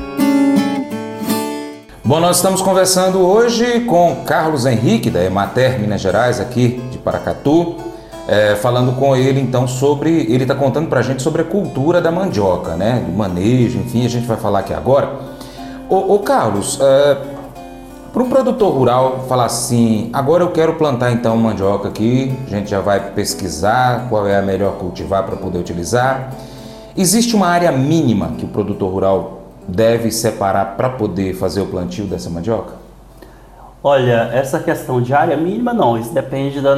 Bom, 2.05 2.19
nós 2.19 2.37
estamos 2.37 2.61
conversando 2.61 3.21
hoje 3.21 3.81
com 3.81 4.25
Carlos 4.27 4.67
Henrique, 4.67 5.11
da 5.11 5.25
Emater 5.25 5.79
Minas 5.79 6.01
Gerais, 6.01 6.41
aqui 6.41 6.81
de 6.91 6.99
Paracatu, 6.99 7.90
é, 8.29 8.55
falando 8.57 8.93
com 8.93 9.15
ele 9.17 9.41
então 9.41 9.67
sobre. 9.67 10.11
Ele 10.11 10.43
está 10.43 10.55
contando 10.55 10.89
para 10.89 11.01
a 11.01 11.03
gente 11.03 11.23
sobre 11.23 11.43
a 11.43 11.45
cultura 11.45 12.01
da 12.01 12.11
mandioca, 12.11 12.77
né? 12.77 13.05
Do 13.07 13.13
manejo, 13.13 13.79
enfim, 13.79 14.05
a 14.05 14.09
gente 14.09 14.27
vai 14.27 14.37
falar 14.37 14.61
aqui 14.61 14.75
agora. 14.75 15.11
Ô, 15.89 16.15
ô 16.15 16.19
Carlos, 16.21 16.79
para 18.13 18.23
um 18.25 18.29
produtor 18.29 18.73
rural 18.73 19.25
falar 19.29 19.47
assim, 19.47 20.11
agora 20.13 20.43
eu 20.43 20.51
quero 20.51 20.75
plantar 20.75 21.13
então 21.13 21.37
mandioca 21.37 21.89
aqui, 21.89 22.37
a 22.47 22.51
gente 22.51 22.69
já 22.69 22.81
vai 22.81 23.13
pesquisar 23.13 24.09
qual 24.09 24.27
é 24.27 24.37
a 24.37 24.43
melhor 24.43 24.73
cultivar 24.79 25.25
para 25.25 25.37
poder 25.37 25.59
utilizar. 25.59 26.33
Existe 26.97 27.37
uma 27.37 27.47
área 27.47 27.71
mínima 27.71 28.33
que 28.37 28.45
o 28.45 28.49
produtor 28.49 28.91
rural 28.91 29.43
deve 29.67 30.11
separar 30.11 30.77
para 30.77 30.91
poder 30.91 31.35
fazer 31.35 31.61
o 31.61 31.67
plantio 31.67 32.05
dessa 32.05 32.29
mandioca? 32.29 32.75
Olha, 33.83 34.29
essa 34.35 34.59
questão 34.59 35.01
de 35.01 35.15
área 35.15 35.35
mínima, 35.39 35.73
não, 35.73 35.97
isso 35.97 36.13
depende 36.13 36.61
da, 36.61 36.75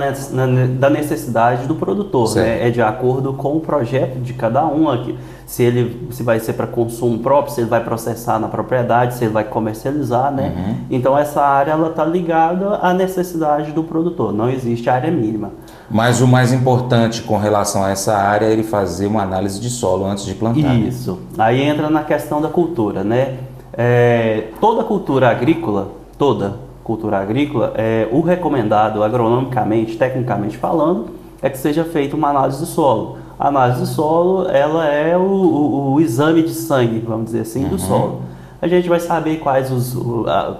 da 0.78 0.88
necessidade 0.88 1.66
do 1.66 1.74
produtor, 1.74 2.32
né? 2.36 2.68
é 2.68 2.70
de 2.70 2.80
acordo 2.80 3.32
com 3.32 3.56
o 3.56 3.60
projeto 3.60 4.20
de 4.20 4.32
cada 4.32 4.64
um 4.64 4.88
aqui. 4.88 5.18
Se 5.44 5.64
ele 5.64 6.08
se 6.12 6.22
vai 6.22 6.38
ser 6.38 6.52
para 6.52 6.66
consumo 6.66 7.18
próprio, 7.18 7.52
se 7.52 7.60
ele 7.60 7.68
vai 7.68 7.82
processar 7.82 8.38
na 8.38 8.46
propriedade, 8.46 9.14
se 9.14 9.24
ele 9.24 9.32
vai 9.32 9.42
comercializar, 9.42 10.32
né? 10.32 10.54
Uhum. 10.56 10.76
Então 10.90 11.18
essa 11.18 11.42
área 11.42 11.72
ela 11.72 11.88
está 11.88 12.04
ligada 12.04 12.76
à 12.76 12.94
necessidade 12.94 13.72
do 13.72 13.82
produtor, 13.82 14.32
não 14.32 14.48
existe 14.48 14.88
área 14.88 15.10
mínima. 15.10 15.50
Mas 15.90 16.20
o 16.20 16.26
mais 16.26 16.52
importante 16.52 17.20
com 17.22 17.36
relação 17.36 17.84
a 17.84 17.90
essa 17.90 18.16
área 18.16 18.46
é 18.46 18.52
ele 18.52 18.62
fazer 18.62 19.08
uma 19.08 19.22
análise 19.22 19.60
de 19.60 19.68
solo 19.68 20.06
antes 20.06 20.24
de 20.24 20.34
plantar. 20.34 20.74
Isso. 20.76 21.18
Aí 21.36 21.60
entra 21.60 21.90
na 21.90 22.04
questão 22.04 22.40
da 22.40 22.48
cultura, 22.48 23.02
né? 23.02 23.38
É, 23.74 24.44
toda 24.60 24.84
cultura 24.84 25.28
agrícola, 25.28 25.88
toda 26.16 26.71
cultura 26.84 27.18
agrícola, 27.18 27.72
é, 27.76 28.08
o 28.10 28.20
recomendado 28.20 29.02
agronomicamente, 29.02 29.96
tecnicamente 29.96 30.56
falando, 30.56 31.06
é 31.40 31.48
que 31.48 31.58
seja 31.58 31.84
feita 31.84 32.16
uma 32.16 32.28
análise 32.28 32.60
do 32.60 32.66
solo. 32.66 33.18
A 33.38 33.48
análise 33.48 33.80
do 33.80 33.86
solo, 33.86 34.48
ela 34.48 34.86
é 34.86 35.16
o, 35.16 35.20
o, 35.20 35.92
o 35.94 36.00
exame 36.00 36.42
de 36.42 36.52
sangue, 36.52 37.00
vamos 37.00 37.26
dizer 37.26 37.40
assim, 37.40 37.64
uhum. 37.64 37.70
do 37.70 37.78
solo. 37.78 38.22
A 38.60 38.68
gente 38.68 38.88
vai 38.88 39.00
saber 39.00 39.38
quais 39.38 39.72
os, 39.72 39.96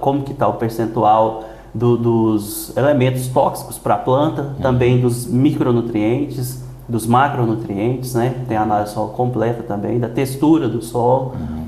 como 0.01 0.23
que 0.23 0.33
está 0.33 0.47
o 0.47 0.53
percentual 0.53 1.43
do, 1.73 1.97
dos 1.97 2.75
elementos 2.75 3.27
tóxicos 3.27 3.77
para 3.77 3.95
a 3.95 3.97
planta, 3.97 4.41
uhum. 4.41 4.53
também 4.61 4.99
dos 4.99 5.25
micronutrientes, 5.25 6.61
dos 6.87 7.07
macronutrientes, 7.07 8.13
né? 8.13 8.35
Tem 8.47 8.57
a 8.57 8.63
análise 8.63 8.91
do 8.91 8.95
solo 8.95 9.09
completa 9.09 9.63
também, 9.63 9.99
da 9.99 10.09
textura 10.09 10.67
do 10.67 10.81
solo. 10.81 11.33
Uhum. 11.39 11.63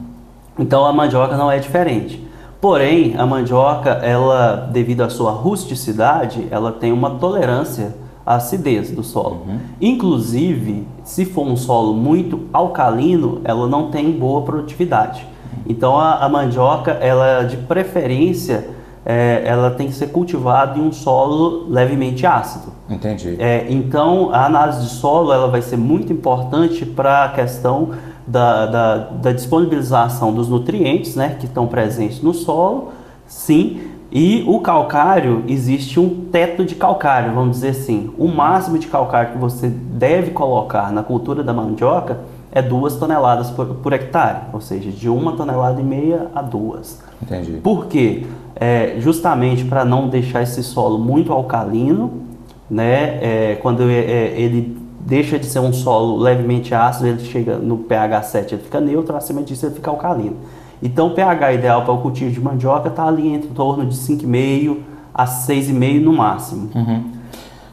Então 0.59 0.85
a 0.85 0.91
mandioca 0.91 1.37
não 1.37 1.49
é 1.49 1.59
diferente. 1.59 2.24
Porém, 2.65 3.13
a 3.15 3.27
mandioca, 3.27 3.91
ela, 3.91 4.67
devido 4.71 5.01
à 5.01 5.07
sua 5.07 5.29
rusticidade, 5.29 6.47
ela 6.49 6.71
tem 6.71 6.91
uma 6.91 7.11
tolerância 7.11 7.95
à 8.25 8.37
acidez 8.37 8.89
do 8.89 9.03
solo. 9.03 9.43
Uhum. 9.47 9.59
Inclusive, 9.79 10.87
se 11.03 11.25
for 11.25 11.45
um 11.45 11.55
solo 11.55 11.93
muito 11.93 12.47
alcalino, 12.51 13.39
ela 13.43 13.67
não 13.67 13.91
tem 13.91 14.11
boa 14.11 14.41
produtividade. 14.41 15.27
Então, 15.69 15.95
a, 15.99 16.25
a 16.25 16.27
mandioca, 16.27 16.93
ela 16.93 17.43
de 17.43 17.55
preferência, 17.55 18.67
é, 19.05 19.43
ela 19.45 19.69
tem 19.69 19.85
que 19.85 19.93
ser 19.93 20.07
cultivada 20.07 20.79
em 20.79 20.81
um 20.81 20.91
solo 20.91 21.67
levemente 21.69 22.25
ácido. 22.25 22.73
Entendi. 22.89 23.35
É, 23.37 23.67
então, 23.69 24.31
a 24.33 24.43
análise 24.43 24.81
de 24.81 24.89
solo, 24.89 25.31
ela 25.31 25.47
vai 25.47 25.61
ser 25.61 25.77
muito 25.77 26.11
importante 26.11 26.83
para 26.83 27.25
a 27.25 27.29
questão 27.29 27.91
da, 28.27 28.65
da, 28.65 28.97
da 28.97 29.31
disponibilização 29.31 30.33
dos 30.33 30.49
nutrientes 30.49 31.15
né, 31.15 31.35
que 31.39 31.45
estão 31.45 31.67
presentes 31.67 32.21
no 32.21 32.33
solo, 32.33 32.91
sim, 33.27 33.81
e 34.11 34.43
o 34.47 34.59
calcário, 34.61 35.43
existe 35.47 35.99
um 35.99 36.27
teto 36.31 36.63
de 36.63 36.75
calcário, 36.75 37.33
vamos 37.33 37.57
dizer 37.57 37.69
assim. 37.69 38.13
O 38.17 38.27
máximo 38.27 38.79
de 38.79 38.87
calcário 38.87 39.33
que 39.33 39.37
você 39.37 39.67
deve 39.67 40.31
colocar 40.31 40.91
na 40.91 41.03
cultura 41.03 41.43
da 41.43 41.51
mandioca 41.51 42.19
é 42.51 42.61
duas 42.61 42.95
toneladas 42.95 43.51
por, 43.51 43.65
por 43.65 43.91
hectare, 43.91 44.43
ou 44.53 44.61
seja, 44.61 44.89
de 44.89 45.09
uma 45.09 45.33
tonelada 45.33 45.81
e 45.81 45.83
meia 45.83 46.27
a 46.33 46.41
duas. 46.41 47.01
Entendi. 47.21 47.59
Por 47.61 47.87
quê? 47.87 48.25
É, 48.55 48.95
justamente 48.99 49.65
para 49.65 49.83
não 49.83 50.07
deixar 50.07 50.43
esse 50.43 50.63
solo 50.63 50.97
muito 50.97 51.33
alcalino, 51.33 52.21
né? 52.69 53.19
É, 53.21 53.59
quando 53.61 53.83
é 53.89 54.33
ele 54.39 54.84
deixa 55.05 55.37
de 55.37 55.45
ser 55.45 55.59
um 55.59 55.71
solo 55.71 56.17
levemente 56.17 56.73
ácido, 56.73 57.07
ele 57.07 57.23
chega 57.23 57.57
no 57.57 57.77
pH 57.77 58.23
7, 58.23 58.55
ele 58.55 58.63
fica 58.63 58.81
neutro, 58.81 59.15
acima 59.15 59.43
disso 59.43 59.67
ele 59.67 59.75
fica 59.75 59.91
alcalino. 59.91 60.37
Então 60.81 61.07
o 61.07 61.11
pH 61.11 61.53
ideal 61.53 61.83
para 61.83 61.93
o 61.93 61.99
cultivo 61.99 62.31
de 62.31 62.41
mandioca 62.41 62.89
está 62.89 63.05
ali 63.05 63.27
entre 63.27 63.49
torno 63.49 63.85
de 63.85 63.95
5,5 63.95 64.77
a 65.13 65.25
6,5 65.25 66.01
no 66.01 66.11
máximo. 66.11 66.69
Uhum. 66.73 67.03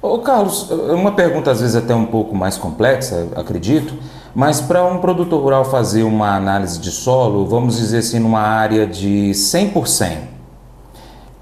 Ô 0.02 0.18
Carlos, 0.18 0.70
uma 0.70 1.12
pergunta 1.12 1.50
às 1.50 1.60
vezes 1.60 1.74
até 1.74 1.94
um 1.94 2.06
pouco 2.06 2.34
mais 2.34 2.58
complexa, 2.58 3.28
acredito, 3.34 3.94
mas 4.34 4.60
para 4.60 4.84
um 4.84 4.98
produtor 4.98 5.40
rural 5.40 5.64
fazer 5.64 6.02
uma 6.02 6.36
análise 6.36 6.78
de 6.78 6.90
solo, 6.90 7.46
vamos 7.46 7.76
dizer 7.76 7.98
assim, 7.98 8.18
numa 8.18 8.40
área 8.40 8.86
de 8.86 9.30
100%, 9.32 10.32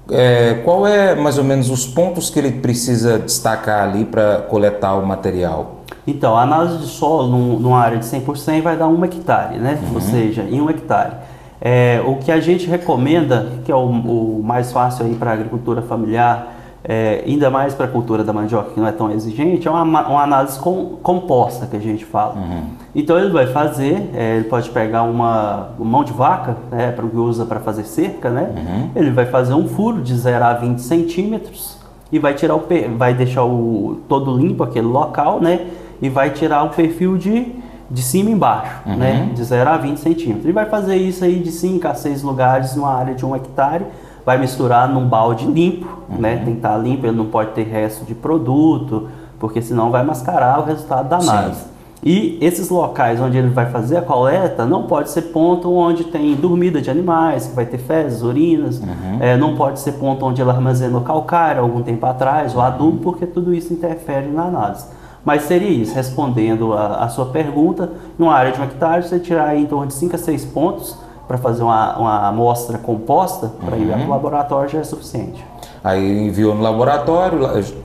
é, 0.09 0.55
qual 0.65 0.85
é 0.85 1.15
mais 1.15 1.37
ou 1.37 1.43
menos 1.43 1.69
os 1.69 1.85
pontos 1.85 2.29
que 2.29 2.37
ele 2.37 2.51
precisa 2.51 3.17
destacar 3.17 3.83
ali 3.87 4.05
para 4.05 4.41
coletar 4.41 4.95
o 4.95 5.05
material? 5.05 5.80
Então, 6.05 6.35
a 6.35 6.41
análise 6.41 6.77
de 6.79 6.87
solo 6.87 7.27
num, 7.27 7.59
numa 7.59 7.79
área 7.79 7.97
de 7.97 8.05
100% 8.05 8.61
vai 8.61 8.75
dar 8.75 8.87
um 8.87 9.03
hectare, 9.03 9.57
né? 9.57 9.79
Uhum. 9.83 9.95
Ou 9.95 10.01
seja, 10.01 10.43
em 10.43 10.59
um 10.61 10.69
hectare. 10.69 11.13
É, 11.59 12.01
o 12.05 12.15
que 12.15 12.31
a 12.31 12.39
gente 12.39 12.67
recomenda, 12.67 13.47
que 13.63 13.71
é 13.71 13.75
o, 13.75 13.85
o 13.85 14.41
mais 14.43 14.71
fácil 14.71 15.05
aí 15.05 15.13
para 15.13 15.29
a 15.31 15.33
agricultura 15.33 15.81
familiar, 15.81 16.55
é, 16.83 17.23
ainda 17.27 17.49
mais 17.49 17.75
para 17.75 17.85
a 17.85 17.89
cultura 17.89 18.23
da 18.23 18.33
mandioca, 18.33 18.71
que 18.71 18.79
não 18.79 18.87
é 18.87 18.91
tão 18.91 19.11
exigente, 19.11 19.67
é 19.67 19.71
uma, 19.71 19.83
uma 19.83 20.23
análise 20.23 20.59
com, 20.59 20.97
composta 21.03 21.67
que 21.67 21.77
a 21.77 21.79
gente 21.79 22.03
fala. 22.03 22.35
Uhum. 22.35 22.63
Então 22.95 23.17
ele 23.19 23.29
vai 23.29 23.45
fazer, 23.47 24.09
é, 24.15 24.37
ele 24.37 24.45
pode 24.45 24.69
pegar 24.71 25.03
uma, 25.03 25.69
uma 25.77 25.89
mão 25.89 26.03
de 26.03 26.11
vaca, 26.11 26.57
né, 26.71 26.91
para 26.91 27.05
o 27.05 27.09
que 27.09 27.17
usa 27.17 27.45
para 27.45 27.59
fazer 27.59 27.83
cerca, 27.83 28.29
né? 28.29 28.49
Uhum. 28.55 28.89
Ele 28.95 29.11
vai 29.11 29.25
fazer 29.25 29.53
um 29.53 29.67
furo 29.67 30.01
de 30.01 30.15
0 30.15 30.43
a 30.43 30.53
20 30.53 30.79
centímetros 30.79 31.77
e 32.11 32.17
vai 32.17 32.33
tirar 32.33 32.55
o 32.55 32.63
vai 32.97 33.13
deixar 33.13 33.45
o 33.45 33.99
todo 34.09 34.35
limpo 34.35 34.63
aquele 34.63 34.87
local, 34.87 35.39
né? 35.39 35.67
E 36.01 36.09
vai 36.09 36.31
tirar 36.31 36.63
o 36.63 36.69
perfil 36.69 37.17
de, 37.17 37.53
de 37.89 38.01
cima 38.01 38.29
e 38.29 38.33
embaixo, 38.33 38.81
uhum. 38.85 38.95
né? 38.95 39.29
De 39.33 39.43
0 39.43 39.69
a 39.69 39.77
20 39.77 39.97
centímetros. 39.97 40.45
E 40.45 40.51
vai 40.51 40.65
fazer 40.65 40.95
isso 40.95 41.23
aí 41.23 41.39
de 41.39 41.51
5 41.51 41.87
a 41.87 41.93
6 41.93 42.23
lugares 42.23 42.75
numa 42.75 42.93
área 42.93 43.13
de 43.13 43.25
1 43.25 43.29
um 43.29 43.35
hectare, 43.35 43.85
vai 44.25 44.37
misturar 44.37 44.87
num 44.89 45.07
balde 45.07 45.45
limpo, 45.45 45.87
uhum. 46.09 46.17
né? 46.17 46.37
Tem 46.37 46.53
que 46.53 46.59
estar 46.59 46.77
limpo, 46.77 47.05
ele 47.05 47.15
não 47.15 47.27
pode 47.27 47.51
ter 47.51 47.63
resto 47.63 48.05
de 48.05 48.15
produto, 48.15 49.09
porque 49.39 49.61
senão 49.61 49.91
vai 49.91 50.03
mascarar 50.03 50.59
o 50.59 50.63
resultado 50.63 51.09
da 51.09 51.17
análise. 51.17 51.59
Sim. 51.59 51.71
E 52.03 52.39
esses 52.41 52.69
locais 52.69 53.21
onde 53.21 53.37
ele 53.37 53.49
vai 53.49 53.69
fazer 53.69 53.97
a 53.97 54.01
coleta 54.01 54.65
não 54.65 54.83
pode 54.83 55.11
ser 55.11 55.21
ponto 55.23 55.71
onde 55.71 56.05
tem 56.05 56.33
dormida 56.33 56.81
de 56.81 56.89
animais, 56.89 57.45
que 57.45 57.55
vai 57.55 57.65
ter 57.65 57.77
fezes, 57.77 58.23
urinas, 58.23 58.79
uhum. 58.79 59.17
é, 59.19 59.37
não 59.37 59.55
pode 59.55 59.79
ser 59.79 59.93
ponto 59.93 60.25
onde 60.25 60.41
ele 60.41 60.49
armazenou 60.49 61.01
calcário 61.01 61.61
algum 61.61 61.83
tempo 61.83 62.03
atrás, 62.07 62.55
ou 62.55 62.61
adubo, 62.61 62.97
porque 63.03 63.27
tudo 63.27 63.53
isso 63.53 63.71
interfere 63.71 64.27
na 64.29 64.45
análise. 64.45 64.85
Mas 65.23 65.43
seria 65.43 65.69
isso, 65.69 65.93
respondendo 65.93 66.73
a, 66.73 67.03
a 67.03 67.09
sua 67.09 67.27
pergunta, 67.27 67.91
numa 68.17 68.33
área 68.33 68.51
de 68.51 68.59
um 68.59 68.63
hectare, 68.63 69.03
você 69.03 69.19
tirar 69.19 69.55
em 69.55 69.65
torno 69.65 69.87
de 69.87 69.93
5 69.93 70.15
a 70.15 70.19
6 70.19 70.45
pontos 70.45 70.97
para 71.27 71.37
fazer 71.37 71.63
uma, 71.63 71.97
uma 71.97 72.27
amostra 72.27 72.77
composta 72.77 73.51
para 73.63 73.75
uhum. 73.75 73.81
enviar 73.81 73.99
para 73.99 74.07
o 74.07 74.09
laboratório 74.09 74.69
já 74.69 74.79
é 74.79 74.83
suficiente. 74.83 75.50
Aí 75.83 76.27
enviou 76.27 76.53
no 76.53 76.61
laboratório, 76.61 77.39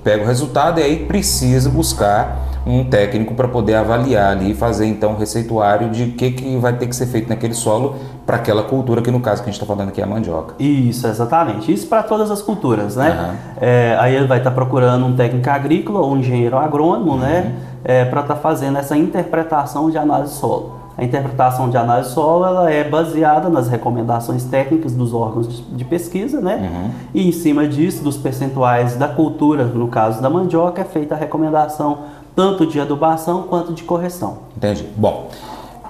pega 0.05 0.23
o 0.23 0.26
resultado 0.26 0.81
e 0.81 0.83
aí 0.83 1.07
precisa 1.07 1.71
buscar 1.71 2.47
um 2.67 2.85
técnico 2.85 3.33
para 3.35 3.47
poder 3.47 3.76
avaliar 3.76 4.33
ali 4.33 4.50
e 4.50 4.55
fazer 4.55 4.87
então 4.87 5.12
um 5.12 5.17
receituário 5.17 5.88
de 5.88 6.03
o 6.03 6.12
que, 6.12 6.33
que 6.33 6.57
vai 6.59 6.73
ter 6.73 6.88
que 6.88 6.97
ser 6.97 7.07
feito 7.07 7.29
naquele 7.29 7.55
solo 7.55 7.95
para 8.26 8.37
aquela 8.37 8.65
cultura 8.65 9.00
que 9.00 9.11
no 9.11 9.21
caso 9.21 9.41
que 9.41 9.49
a 9.49 9.53
gente 9.53 9.62
está 9.62 9.67
falando 9.67 9.91
aqui 9.91 10.00
é 10.00 10.05
a 10.05 10.07
mandioca. 10.07 10.57
Isso, 10.59 11.07
exatamente. 11.07 11.73
Isso 11.73 11.87
para 11.87 12.03
todas 12.03 12.29
as 12.29 12.43
culturas, 12.43 12.97
né? 12.97 13.11
Uhum. 13.11 13.37
É, 13.61 13.97
aí 14.00 14.17
ele 14.17 14.26
vai 14.26 14.38
estar 14.38 14.50
tá 14.50 14.55
procurando 14.55 15.07
um 15.07 15.15
técnico 15.15 15.49
agrícola 15.49 16.00
ou 16.00 16.12
um 16.12 16.19
engenheiro 16.19 16.59
agrônomo, 16.59 17.17
né? 17.17 17.38
uhum. 17.38 17.45
né? 17.45 17.57
É, 17.85 18.05
para 18.05 18.23
estar 18.23 18.35
tá 18.35 18.41
fazendo 18.41 18.79
essa 18.79 18.97
interpretação 18.97 19.88
de 19.88 19.97
análise 19.97 20.35
solo. 20.35 20.75
A 20.99 21.05
interpretação 21.05 21.69
de 21.69 21.76
análise 21.76 22.11
solo 22.11 22.47
ela 22.47 22.71
é 22.71 22.83
baseada 22.83 23.50
nas 23.50 23.69
recomendações 23.69 24.45
técnicas 24.45 24.93
dos 24.93 25.12
órgãos 25.12 25.49
de, 25.49 25.62
de 25.62 25.85
pesquisa, 25.85 26.41
né? 26.41 26.71
Uhum. 26.73 26.91
E 27.12 27.29
em 27.29 27.33
cima 27.33 27.69
disso, 27.69 28.03
dos 28.03 28.17
percentuais 28.17 28.97
da 28.97 29.07
cultura, 29.07 29.65
no 29.65 29.88
caso 29.88 30.23
da 30.23 30.31
mandioca, 30.31 30.81
é 30.81 30.85
feita 30.85 31.15
a 31.15 31.19
recomendação 31.19 31.99
tanto 32.35 32.67
de 32.67 32.81
adubação 32.81 33.43
quanto 33.43 33.75
de 33.75 33.83
correção. 33.83 34.38
Entendi. 34.57 34.87
Bom, 34.97 35.29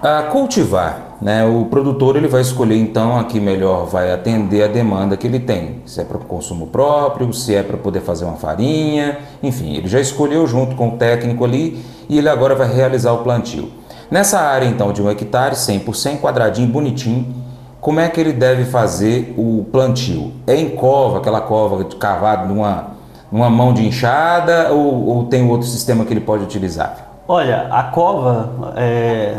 a 0.03 0.25
cultivar, 0.25 1.17
né? 1.23 1.45
O 1.45 1.65
produtor 1.67 2.17
ele 2.17 2.29
vai 2.29 2.41
escolher 2.41 2.77
então 2.77 3.17
a 3.19 3.25
que 3.25 3.41
melhor 3.41 3.87
vai 3.87 4.13
atender 4.13 4.65
a 4.65 4.69
demanda 4.69 5.17
que 5.17 5.27
ele 5.27 5.41
tem. 5.41 5.83
Se 5.87 6.01
é 6.01 6.05
para 6.05 6.19
consumo 6.19 6.67
próprio, 6.67 7.33
se 7.33 7.55
é 7.55 7.63
para 7.63 7.77
poder 7.77 8.01
fazer 8.01 8.25
uma 8.25 8.37
farinha, 8.37 9.19
enfim, 9.43 9.77
ele 9.77 9.89
já 9.89 10.01
escolheu 10.01 10.47
junto 10.47 10.77
com 10.77 10.89
o 10.89 10.93
técnico 10.93 11.45
ali 11.45 11.83
e 12.09 12.19
ele 12.19 12.29
agora 12.29 12.55
vai 12.55 12.73
realizar 12.73 13.13
o 13.13 13.19
plantio. 13.19 13.69
Nessa 14.11 14.41
área 14.41 14.67
então 14.67 14.93
de 14.93 15.03
um 15.03 15.11
hectare, 15.11 15.55
100% 15.55 16.21
quadradinho, 16.21 16.69
bonitinho, 16.69 17.35
como 17.81 18.01
é 18.01 18.09
que 18.09 18.21
ele 18.21 18.33
deve 18.33 18.65
fazer 18.65 19.35
o 19.37 19.65
plantio? 19.71 20.33
É 20.47 20.57
em 20.57 20.71
cova, 20.71 21.19
aquela 21.19 21.41
cova 21.41 21.85
cavada 21.85 22.47
numa 22.47 22.97
uma 23.31 23.51
mão 23.51 23.73
de 23.73 23.85
enxada 23.85 24.73
ou, 24.73 25.09
ou 25.09 25.25
tem 25.25 25.49
outro 25.49 25.67
sistema 25.67 26.05
que 26.05 26.13
ele 26.13 26.21
pode 26.21 26.45
utilizar? 26.45 26.97
Olha, 27.29 27.69
a 27.71 27.83
cova 27.85 28.73
é, 28.77 29.39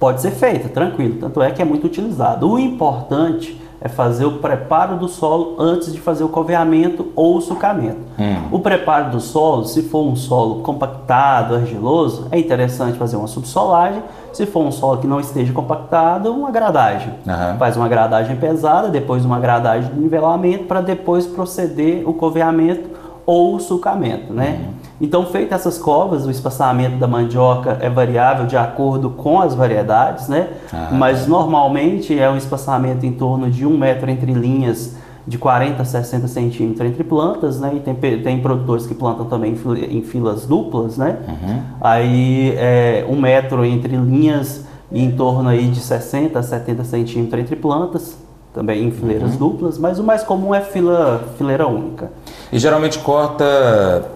pode 0.00 0.20
ser 0.20 0.30
feita, 0.30 0.68
tranquilo, 0.68 1.18
tanto 1.20 1.42
é 1.42 1.50
que 1.50 1.60
é 1.60 1.64
muito 1.64 1.86
utilizado. 1.86 2.50
O 2.50 2.58
importante 2.58 3.61
é 3.84 3.88
fazer 3.88 4.24
o 4.24 4.38
preparo 4.38 4.96
do 4.96 5.08
solo 5.08 5.56
antes 5.58 5.92
de 5.92 6.00
fazer 6.00 6.22
o 6.22 6.28
coveamento 6.28 7.08
ou 7.16 7.36
o 7.36 7.40
sucamento. 7.40 7.98
Hum. 8.18 8.48
O 8.52 8.60
preparo 8.60 9.10
do 9.10 9.20
solo, 9.20 9.64
se 9.64 9.82
for 9.82 10.06
um 10.06 10.14
solo 10.14 10.62
compactado, 10.62 11.56
argiloso, 11.56 12.28
é 12.30 12.38
interessante 12.38 12.96
fazer 12.96 13.16
uma 13.16 13.26
subsolagem. 13.26 14.02
Se 14.32 14.46
for 14.46 14.64
um 14.64 14.70
solo 14.70 14.98
que 14.98 15.06
não 15.06 15.18
esteja 15.18 15.52
compactado, 15.52 16.32
uma 16.32 16.50
gradagem. 16.50 17.12
Uhum. 17.26 17.58
Faz 17.58 17.76
uma 17.76 17.88
gradagem 17.88 18.36
pesada, 18.36 18.88
depois 18.88 19.24
uma 19.24 19.40
gradagem 19.40 19.92
de 19.92 19.98
nivelamento 20.00 20.64
para 20.64 20.80
depois 20.80 21.26
proceder 21.26 22.08
o 22.08 22.14
coveamento 22.14 22.88
ou 23.26 23.56
o 23.56 23.60
sulcamento, 23.60 24.32
né? 24.32 24.60
Uhum. 24.60 24.81
Então, 25.02 25.26
feitas 25.26 25.60
essas 25.60 25.78
covas, 25.78 26.24
o 26.24 26.30
espaçamento 26.30 26.96
da 26.96 27.08
mandioca 27.08 27.76
é 27.80 27.90
variável 27.90 28.46
de 28.46 28.56
acordo 28.56 29.10
com 29.10 29.40
as 29.40 29.52
variedades, 29.52 30.28
né? 30.28 30.50
Ah, 30.72 30.90
Mas 30.92 31.26
normalmente 31.26 32.16
é 32.16 32.30
um 32.30 32.36
espaçamento 32.36 33.04
em 33.04 33.10
torno 33.10 33.50
de 33.50 33.66
um 33.66 33.76
metro 33.76 34.08
entre 34.08 34.32
linhas, 34.32 34.94
de 35.26 35.38
40 35.38 35.82
a 35.82 35.84
60 35.84 36.28
centímetros 36.28 36.88
entre 36.88 37.02
plantas, 37.02 37.58
né? 37.58 37.72
E 37.74 37.80
tem, 37.80 37.94
tem 38.22 38.40
produtores 38.40 38.86
que 38.86 38.94
plantam 38.94 39.26
também 39.26 39.56
em 39.90 40.02
filas 40.02 40.46
duplas, 40.46 40.96
né? 40.96 41.18
Uhum. 41.28 41.60
Aí 41.80 42.54
é 42.56 43.04
um 43.08 43.20
metro 43.20 43.64
entre 43.64 43.96
linhas 43.96 44.64
em 44.90 45.10
torno 45.10 45.48
aí 45.48 45.68
de 45.68 45.80
60 45.80 46.38
a 46.38 46.42
70 46.42 46.84
centímetros 46.84 47.40
entre 47.40 47.56
plantas, 47.56 48.16
também 48.54 48.84
em 48.84 48.90
fileiras 48.90 49.32
uhum. 49.32 49.38
duplas, 49.38 49.78
mas 49.78 49.98
o 49.98 50.04
mais 50.04 50.22
comum 50.22 50.54
é 50.54 50.60
fila, 50.60 51.24
fileira 51.38 51.66
única. 51.66 52.10
E 52.52 52.58
geralmente 52.58 52.98
corta 52.98 53.44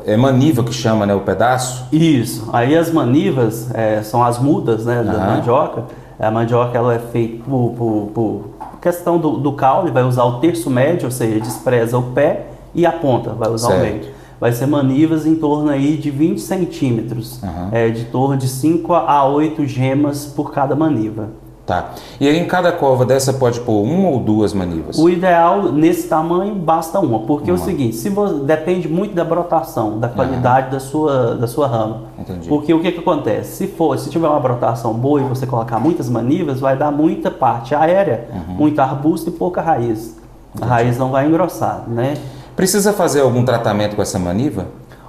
é 0.04 0.14
maniva 0.14 0.62
que 0.62 0.72
chama, 0.72 1.06
né, 1.06 1.14
o 1.14 1.20
pedaço? 1.20 1.86
Isso. 1.90 2.50
Aí 2.52 2.76
as 2.76 2.90
manivas 2.92 3.74
é, 3.74 4.02
são 4.02 4.22
as 4.22 4.38
mudas, 4.38 4.84
né, 4.84 5.02
da 5.02 5.18
mandioca. 5.18 5.84
A 6.18 6.30
mandioca 6.30 6.76
ela 6.76 6.94
é 6.94 6.98
feita 6.98 7.42
por, 7.48 7.72
por, 7.76 8.10
por 8.12 8.50
questão 8.82 9.18
do, 9.18 9.38
do, 9.38 9.52
caule, 9.52 9.90
vai 9.90 10.02
usar 10.02 10.24
o 10.24 10.38
terço 10.38 10.68
médio, 10.68 11.06
ou 11.06 11.10
seja, 11.10 11.40
despreza 11.40 11.96
o 11.96 12.02
pé 12.02 12.46
e 12.74 12.84
a 12.84 12.92
ponta, 12.92 13.30
vai 13.30 13.50
usar 13.50 13.68
certo. 13.68 13.80
o 13.80 13.84
meio. 13.84 14.16
Vai 14.38 14.52
ser 14.52 14.66
manivas 14.66 15.24
em 15.24 15.34
torno 15.34 15.70
aí 15.70 15.96
de 15.96 16.10
20 16.10 16.38
centímetros, 16.38 17.42
uhum. 17.42 17.68
é, 17.72 17.88
de 17.88 18.04
torno 18.04 18.36
de 18.36 18.48
5 18.48 18.92
a 18.92 19.26
8 19.26 19.66
gemas 19.66 20.26
por 20.26 20.52
cada 20.52 20.76
maniva. 20.76 21.30
Tá. 21.66 21.90
E 22.20 22.28
aí 22.28 22.38
em 22.38 22.46
cada 22.46 22.70
cova 22.70 23.04
dessa 23.04 23.32
pode 23.32 23.58
pôr 23.60 23.82
uma 23.82 24.08
ou 24.08 24.20
duas 24.20 24.52
manivas? 24.52 24.96
O 24.96 25.10
ideal 25.10 25.72
nesse 25.72 26.06
tamanho 26.06 26.54
basta 26.54 27.00
uma, 27.00 27.18
porque 27.20 27.50
uma. 27.50 27.58
é 27.58 27.60
o 27.60 27.64
seguinte, 27.64 27.96
se 27.96 28.08
você, 28.08 28.44
depende 28.44 28.88
muito 28.88 29.16
da 29.16 29.24
brotação, 29.24 29.98
da 29.98 30.08
qualidade 30.08 30.66
uhum. 30.66 30.72
da, 30.72 30.80
sua, 30.80 31.34
da 31.34 31.48
sua 31.48 31.66
rama. 31.66 32.02
Entendi. 32.16 32.48
Porque 32.48 32.72
o 32.72 32.80
que, 32.80 32.92
que 32.92 33.00
acontece? 33.00 33.56
Se 33.56 33.66
for, 33.66 33.98
se 33.98 34.08
tiver 34.08 34.28
uma 34.28 34.38
brotação 34.38 34.94
boa 34.94 35.20
e 35.20 35.24
você 35.24 35.44
colocar 35.44 35.80
muitas 35.80 36.08
manivas, 36.08 36.60
vai 36.60 36.76
dar 36.76 36.92
muita 36.92 37.32
parte 37.32 37.74
aérea, 37.74 38.28
uhum. 38.32 38.54
muito 38.54 38.78
arbusto 38.78 39.30
e 39.30 39.32
pouca 39.32 39.60
raiz. 39.60 40.16
Entendi. 40.54 40.62
A 40.62 40.66
raiz 40.66 40.96
não 40.96 41.10
vai 41.10 41.26
engrossar, 41.26 41.82
né? 41.88 42.14
Precisa 42.54 42.92
fazer 42.92 43.22
algum 43.22 43.44
tratamento 43.44 43.96
com 43.96 44.02
essa 44.02 44.20
maniva? 44.20 44.66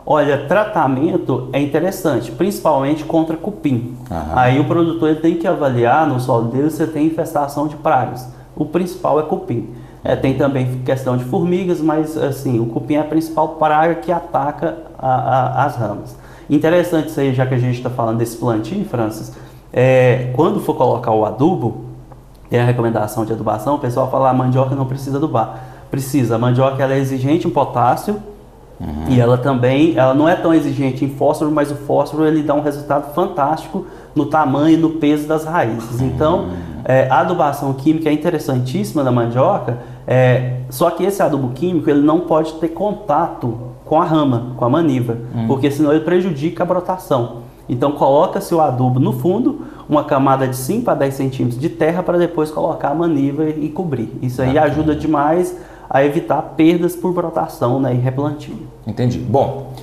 Olha, 0.10 0.46
tratamento 0.48 1.50
é 1.52 1.60
interessante, 1.60 2.32
principalmente 2.32 3.04
contra 3.04 3.36
cupim. 3.36 3.98
Aí 4.34 4.58
o 4.58 4.64
produtor 4.64 5.18
tem 5.18 5.36
que 5.36 5.46
avaliar 5.46 6.08
no 6.08 6.18
solo 6.18 6.46
dele 6.46 6.70
se 6.70 6.88
tem 6.88 7.08
infestação 7.08 7.68
de 7.68 7.76
pragas. 7.76 8.26
O 8.56 8.64
principal 8.64 9.20
é 9.20 9.24
cupim. 9.24 9.70
É, 10.06 10.16
tem 10.16 10.38
também 10.38 10.80
questão 10.86 11.18
de 11.18 11.26
formigas, 11.26 11.82
mas 11.82 12.18
assim, 12.18 12.58
o 12.58 12.68
cupim 12.68 12.94
é 12.94 13.02
a 13.02 13.04
principal 13.04 13.56
praga 13.56 13.96
que 13.96 14.10
ataca 14.10 14.78
a, 14.98 15.10
a, 15.10 15.66
as 15.66 15.76
ramas. 15.76 16.16
Interessante 16.50 17.10
isso 17.10 17.20
aí, 17.20 17.34
já 17.34 17.46
que 17.46 17.56
a 17.56 17.60
gente 17.60 17.76
está 17.76 17.90
falando 17.90 18.20
desse 18.20 18.38
plantio, 18.38 18.86
Francis. 18.86 19.34
É, 19.74 20.32
quando 20.38 20.62
for 20.62 20.76
colocar 20.76 21.12
o 21.12 21.26
adubo, 21.26 21.82
tem 22.50 22.62
a 22.62 22.64
recomendação 22.64 23.26
de 23.26 23.34
adubação, 23.34 23.76
o 23.76 23.80
pessoal 23.80 24.10
fala 24.10 24.30
a 24.30 24.34
mandioca 24.34 24.74
não 24.74 24.86
precisa 24.86 25.18
adubar. 25.18 25.60
Precisa, 25.92 26.36
a 26.36 26.40
mandioca 26.40 26.82
ela 26.82 26.94
é 26.94 26.98
exigente 26.98 27.46
em 27.46 27.52
potássio, 27.52 28.22
Uhum. 28.80 29.06
E 29.10 29.20
ela 29.20 29.38
também, 29.38 29.98
ela 29.98 30.14
não 30.14 30.30
é 30.30 30.36
tão 30.36 30.54
exigente 30.54 31.04
em 31.04 31.10
fósforo, 31.10 31.52
mas 31.52 31.72
o 31.72 31.76
fósforo 31.76 32.26
ele 32.26 32.44
dá 32.44 32.54
um 32.54 32.62
resultado 32.62 33.14
fantástico 33.14 33.86
no 34.16 34.28
tamanho 34.28 34.78
e 34.78 34.78
no 34.78 34.92
peso 34.92 35.28
das 35.28 35.46
raízes. 35.46 36.02
Então, 36.02 36.50
é, 36.86 37.08
a 37.10 37.20
adubação 37.20 37.74
química 37.74 38.10
é 38.10 38.14
interessantíssima 38.14 39.04
da 39.04 39.12
mandioca, 39.12 39.80
é, 40.06 40.62
só 40.70 40.90
que 40.90 41.04
esse 41.04 41.22
adubo 41.22 41.50
químico 41.50 41.90
ele 41.90 42.02
não 42.02 42.22
pode 42.22 42.54
ter 42.54 42.70
contato 42.70 43.58
com 43.84 44.02
a 44.02 44.06
rama, 44.06 44.54
com 44.58 44.66
a 44.66 44.70
maniva, 44.70 45.18
uhum. 45.34 45.48
porque 45.48 45.72
senão 45.72 45.92
ele 45.92 46.02
prejudica 46.02 46.64
a 46.64 46.66
brotação. 46.66 47.48
Então 47.70 47.92
coloca-se 47.94 48.54
o 48.54 48.62
adubo 48.62 49.00
no 49.00 49.12
fundo, 49.12 49.62
uma 49.90 50.04
camada 50.04 50.48
de 50.48 50.56
5 50.56 50.90
a 50.92 50.94
10 50.94 51.14
centímetros 51.14 51.60
de 51.60 51.70
terra 51.70 52.04
para 52.04 52.18
depois 52.18 52.52
colocar 52.52 52.90
a 52.90 52.96
maniva 52.96 53.46
e 53.46 53.70
cobrir. 53.70 54.12
Isso 54.22 54.42
aí 54.42 54.58
ajuda 54.58 54.96
demais 54.96 55.56
a 55.90 56.04
evitar 56.04 56.42
perdas 56.58 56.96
por 56.96 57.14
brotação 57.14 57.80
né, 57.80 57.94
e 57.94 57.98
replantio. 57.98 58.58
Entendi. 58.86 59.20
Bom, 59.20 59.74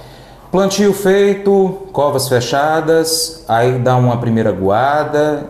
plantio 0.52 0.92
feito, 0.92 1.78
covas 1.92 2.28
fechadas, 2.28 3.44
aí 3.48 3.78
dá 3.78 3.96
uma 3.96 4.18
primeira 4.18 4.52
guada 4.52 5.48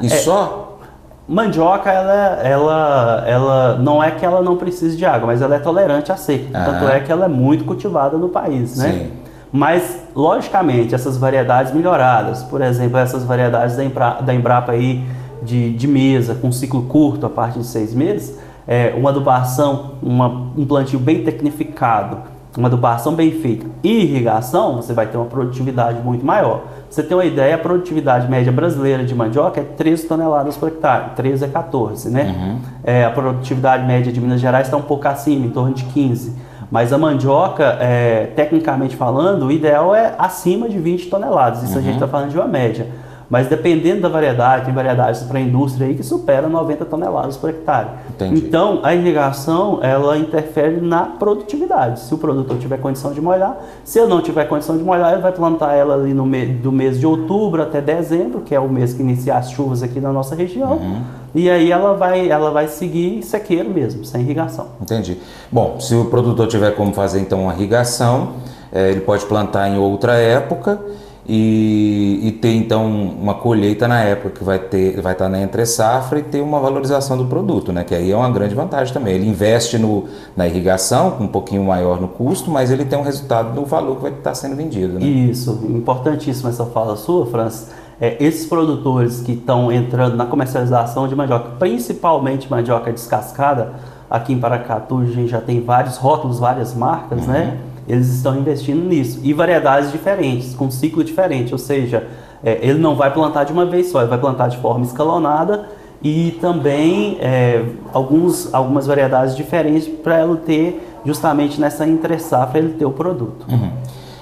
e 0.00 0.06
é, 0.06 0.10
só? 0.10 0.78
Mandioca, 1.26 1.90
ela, 1.90 2.40
ela, 2.42 3.24
ela 3.26 3.78
não 3.78 4.02
é 4.02 4.12
que 4.12 4.24
ela 4.24 4.40
não 4.40 4.56
precise 4.56 4.96
de 4.96 5.04
água, 5.04 5.26
mas 5.26 5.42
ela 5.42 5.56
é 5.56 5.58
tolerante 5.58 6.10
à 6.12 6.16
seca. 6.16 6.46
Ah. 6.54 6.64
Tanto 6.64 6.88
é 6.88 7.00
que 7.00 7.10
ela 7.10 7.26
é 7.26 7.28
muito 7.28 7.64
cultivada 7.64 8.16
no 8.16 8.28
país, 8.28 8.76
né? 8.78 8.92
Sim. 8.92 9.27
Mas, 9.52 10.04
logicamente, 10.14 10.94
essas 10.94 11.16
variedades 11.16 11.72
melhoradas, 11.72 12.42
por 12.42 12.60
exemplo, 12.60 12.98
essas 12.98 13.24
variedades 13.24 13.76
da, 13.76 13.84
Embrapa, 13.84 14.22
da 14.22 14.34
Embrapa 14.34 14.72
aí 14.72 15.04
de, 15.42 15.72
de 15.72 15.88
mesa, 15.88 16.34
com 16.34 16.52
ciclo 16.52 16.82
curto 16.82 17.24
a 17.26 17.30
partir 17.30 17.60
de 17.60 17.66
seis 17.66 17.94
meses, 17.94 18.38
é, 18.66 18.92
uma 18.96 19.10
adubação, 19.10 19.92
uma, 20.02 20.28
um 20.56 20.66
plantio 20.66 20.98
bem 20.98 21.24
tecnificado, 21.24 22.18
uma 22.58 22.66
adubação 22.66 23.14
bem 23.14 23.30
feita 23.30 23.66
e 23.84 24.02
irrigação, 24.02 24.76
você 24.76 24.92
vai 24.92 25.06
ter 25.06 25.16
uma 25.16 25.26
produtividade 25.26 26.00
muito 26.02 26.26
maior. 26.26 26.64
Você 26.90 27.02
tem 27.02 27.16
uma 27.16 27.24
ideia, 27.24 27.54
a 27.54 27.58
produtividade 27.58 28.28
média 28.28 28.50
brasileira 28.50 29.04
de 29.04 29.14
mandioca 29.14 29.60
é 29.60 29.64
13 29.64 30.08
toneladas 30.08 30.56
por 30.56 30.68
hectare, 30.68 31.10
13 31.14 31.44
a 31.44 31.48
14, 31.48 32.10
né? 32.10 32.24
Uhum. 32.24 32.58
É, 32.82 33.04
a 33.04 33.10
produtividade 33.10 33.86
média 33.86 34.12
de 34.12 34.20
Minas 34.20 34.40
Gerais 34.40 34.66
está 34.66 34.76
um 34.76 34.82
pouco 34.82 35.06
acima, 35.06 35.46
em 35.46 35.50
torno 35.50 35.72
de 35.72 35.84
15. 35.84 36.47
Mas 36.70 36.92
a 36.92 36.98
mandioca, 36.98 37.78
é, 37.80 38.26
tecnicamente 38.36 38.94
falando, 38.94 39.46
o 39.46 39.52
ideal 39.52 39.94
é 39.94 40.14
acima 40.18 40.68
de 40.68 40.78
20 40.78 41.08
toneladas. 41.08 41.62
Isso 41.62 41.72
uhum. 41.72 41.78
a 41.78 41.82
gente 41.82 41.94
está 41.94 42.06
uhum. 42.06 42.12
falando 42.12 42.30
de 42.30 42.36
uma 42.36 42.46
média. 42.46 42.86
Mas 43.30 43.46
dependendo 43.46 44.00
da 44.00 44.08
variedade, 44.08 44.64
tem 44.64 44.74
variedades 44.74 45.22
para 45.22 45.38
a 45.38 45.40
indústria 45.40 45.86
aí 45.86 45.94
que 45.94 46.02
superam 46.02 46.48
90 46.48 46.84
toneladas 46.86 47.36
por 47.36 47.50
hectare. 47.50 47.88
Entendi. 48.10 48.46
Então, 48.46 48.80
a 48.82 48.94
irrigação, 48.94 49.80
ela 49.82 50.16
interfere 50.16 50.80
na 50.80 51.02
produtividade. 51.02 52.00
Se 52.00 52.14
o 52.14 52.18
produtor 52.18 52.56
tiver 52.58 52.78
condição 52.78 53.12
de 53.12 53.20
molhar, 53.20 53.56
se 53.84 53.98
eu 53.98 54.08
não 54.08 54.22
tiver 54.22 54.46
condição 54.46 54.78
de 54.78 54.82
molhar, 54.82 55.12
ele 55.12 55.20
vai 55.20 55.32
plantar 55.32 55.74
ela 55.74 55.94
ali 55.94 56.14
no 56.14 56.24
me 56.24 56.46
do 56.46 56.72
mês 56.72 56.98
de 56.98 57.06
outubro 57.06 57.62
até 57.62 57.82
dezembro, 57.82 58.40
que 58.40 58.54
é 58.54 58.60
o 58.60 58.68
mês 58.68 58.94
que 58.94 59.02
inicia 59.02 59.36
as 59.36 59.50
chuvas 59.50 59.82
aqui 59.82 60.00
na 60.00 60.10
nossa 60.10 60.34
região. 60.34 60.72
Uhum. 60.72 61.02
E 61.34 61.50
aí 61.50 61.70
ela 61.70 61.92
vai, 61.92 62.30
ela 62.30 62.50
vai 62.50 62.66
seguir 62.68 63.22
sequeiro 63.22 63.68
mesmo, 63.68 64.06
sem 64.06 64.22
irrigação. 64.22 64.68
Entendi. 64.80 65.18
Bom, 65.52 65.78
se 65.78 65.94
o 65.94 66.06
produtor 66.06 66.46
tiver 66.46 66.70
como 66.74 66.94
fazer 66.94 67.20
então 67.20 67.42
uma 67.42 67.52
irrigação, 67.52 68.32
é, 68.72 68.90
ele 68.90 69.00
pode 69.00 69.26
plantar 69.26 69.68
em 69.68 69.78
outra 69.78 70.14
época 70.14 70.80
e, 71.28 72.20
e, 72.22 72.32
ter 72.32 72.54
então 72.54 72.86
uma 72.86 73.34
colheita 73.34 73.86
na 73.86 74.00
época 74.00 74.30
que 74.30 74.42
vai 74.42 74.58
ter 74.58 74.98
vai 75.02 75.12
estar 75.12 75.28
na 75.28 75.38
entre 75.42 75.66
safra 75.66 76.20
e 76.20 76.22
ter 76.22 76.40
uma 76.40 76.58
valorização 76.58 77.18
do 77.18 77.26
produto, 77.26 77.70
né? 77.70 77.84
Que 77.84 77.94
aí 77.94 78.10
é 78.10 78.16
uma 78.16 78.30
grande 78.30 78.54
vantagem 78.54 78.94
também. 78.94 79.14
Ele 79.14 79.28
investe 79.28 79.76
no, 79.76 80.06
na 80.34 80.48
irrigação 80.48 81.10
com 81.10 81.24
um 81.24 81.28
pouquinho 81.28 81.62
maior 81.62 82.00
no 82.00 82.08
custo, 82.08 82.50
mas 82.50 82.70
ele 82.70 82.86
tem 82.86 82.98
um 82.98 83.02
resultado 83.02 83.54
no 83.54 83.66
valor 83.66 83.96
que 83.96 84.02
vai 84.02 84.12
estar 84.12 84.34
sendo 84.34 84.56
vendido, 84.56 84.98
né? 84.98 85.04
Isso, 85.04 85.60
importantíssima 85.68 86.48
essa 86.48 86.64
fala 86.64 86.96
sua, 86.96 87.26
Francis. 87.26 87.68
É, 88.00 88.16
esses 88.24 88.46
produtores 88.46 89.20
que 89.20 89.32
estão 89.32 89.70
entrando 89.70 90.16
na 90.16 90.24
comercialização 90.24 91.06
de 91.08 91.14
mandioca, 91.14 91.50
principalmente 91.58 92.50
mandioca 92.50 92.90
descascada, 92.90 93.74
aqui 94.08 94.32
em 94.32 94.38
Paracatu 94.38 95.00
a 95.00 95.04
gente 95.04 95.28
já 95.28 95.42
tem 95.42 95.60
vários 95.60 95.98
rótulos, 95.98 96.38
várias 96.38 96.72
marcas, 96.72 97.26
né? 97.26 97.38
uhum. 97.38 97.44
né? 97.44 97.58
Eles 97.88 98.08
estão 98.08 98.38
investindo 98.38 98.84
nisso. 98.84 99.18
E 99.22 99.32
variedades 99.32 99.90
diferentes, 99.90 100.54
com 100.54 100.70
ciclo 100.70 101.02
diferente, 101.02 101.52
ou 101.52 101.58
seja, 101.58 102.06
é, 102.44 102.58
ele 102.62 102.78
não 102.78 102.94
vai 102.94 103.12
plantar 103.12 103.44
de 103.44 103.52
uma 103.52 103.64
vez 103.64 103.90
só, 103.90 104.00
ele 104.00 104.10
vai 104.10 104.18
plantar 104.18 104.48
de 104.48 104.58
forma 104.58 104.84
escalonada 104.84 105.66
e 106.02 106.38
também 106.40 107.18
é, 107.20 107.64
alguns, 107.92 108.52
algumas 108.54 108.86
variedades 108.86 109.34
diferentes 109.34 109.88
para 109.88 110.22
ele 110.22 110.36
ter 110.36 111.00
justamente 111.04 111.60
nessa 111.60 111.86
entre 111.86 112.18
safra 112.18 112.58
ele 112.58 112.74
ter 112.74 112.84
o 112.84 112.92
produto. 112.92 113.46
Uhum. 113.48 113.70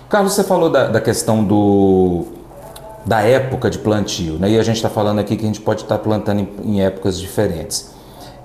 Carlos, 0.09 0.33
você 0.33 0.45
falou 0.45 0.71
da, 0.71 0.87
da 0.87 1.01
questão 1.01 1.45
do, 1.45 2.25
da 3.05 3.21
época 3.21 3.69
de 3.69 3.79
plantio, 3.79 4.35
né? 4.35 4.51
e 4.51 4.59
a 4.59 4.63
gente 4.63 4.77
está 4.77 4.89
falando 4.89 5.19
aqui 5.19 5.37
que 5.37 5.43
a 5.43 5.47
gente 5.47 5.61
pode 5.61 5.83
estar 5.83 5.99
tá 5.99 6.03
plantando 6.03 6.41
em, 6.41 6.49
em 6.65 6.83
épocas 6.83 7.19
diferentes. 7.19 7.96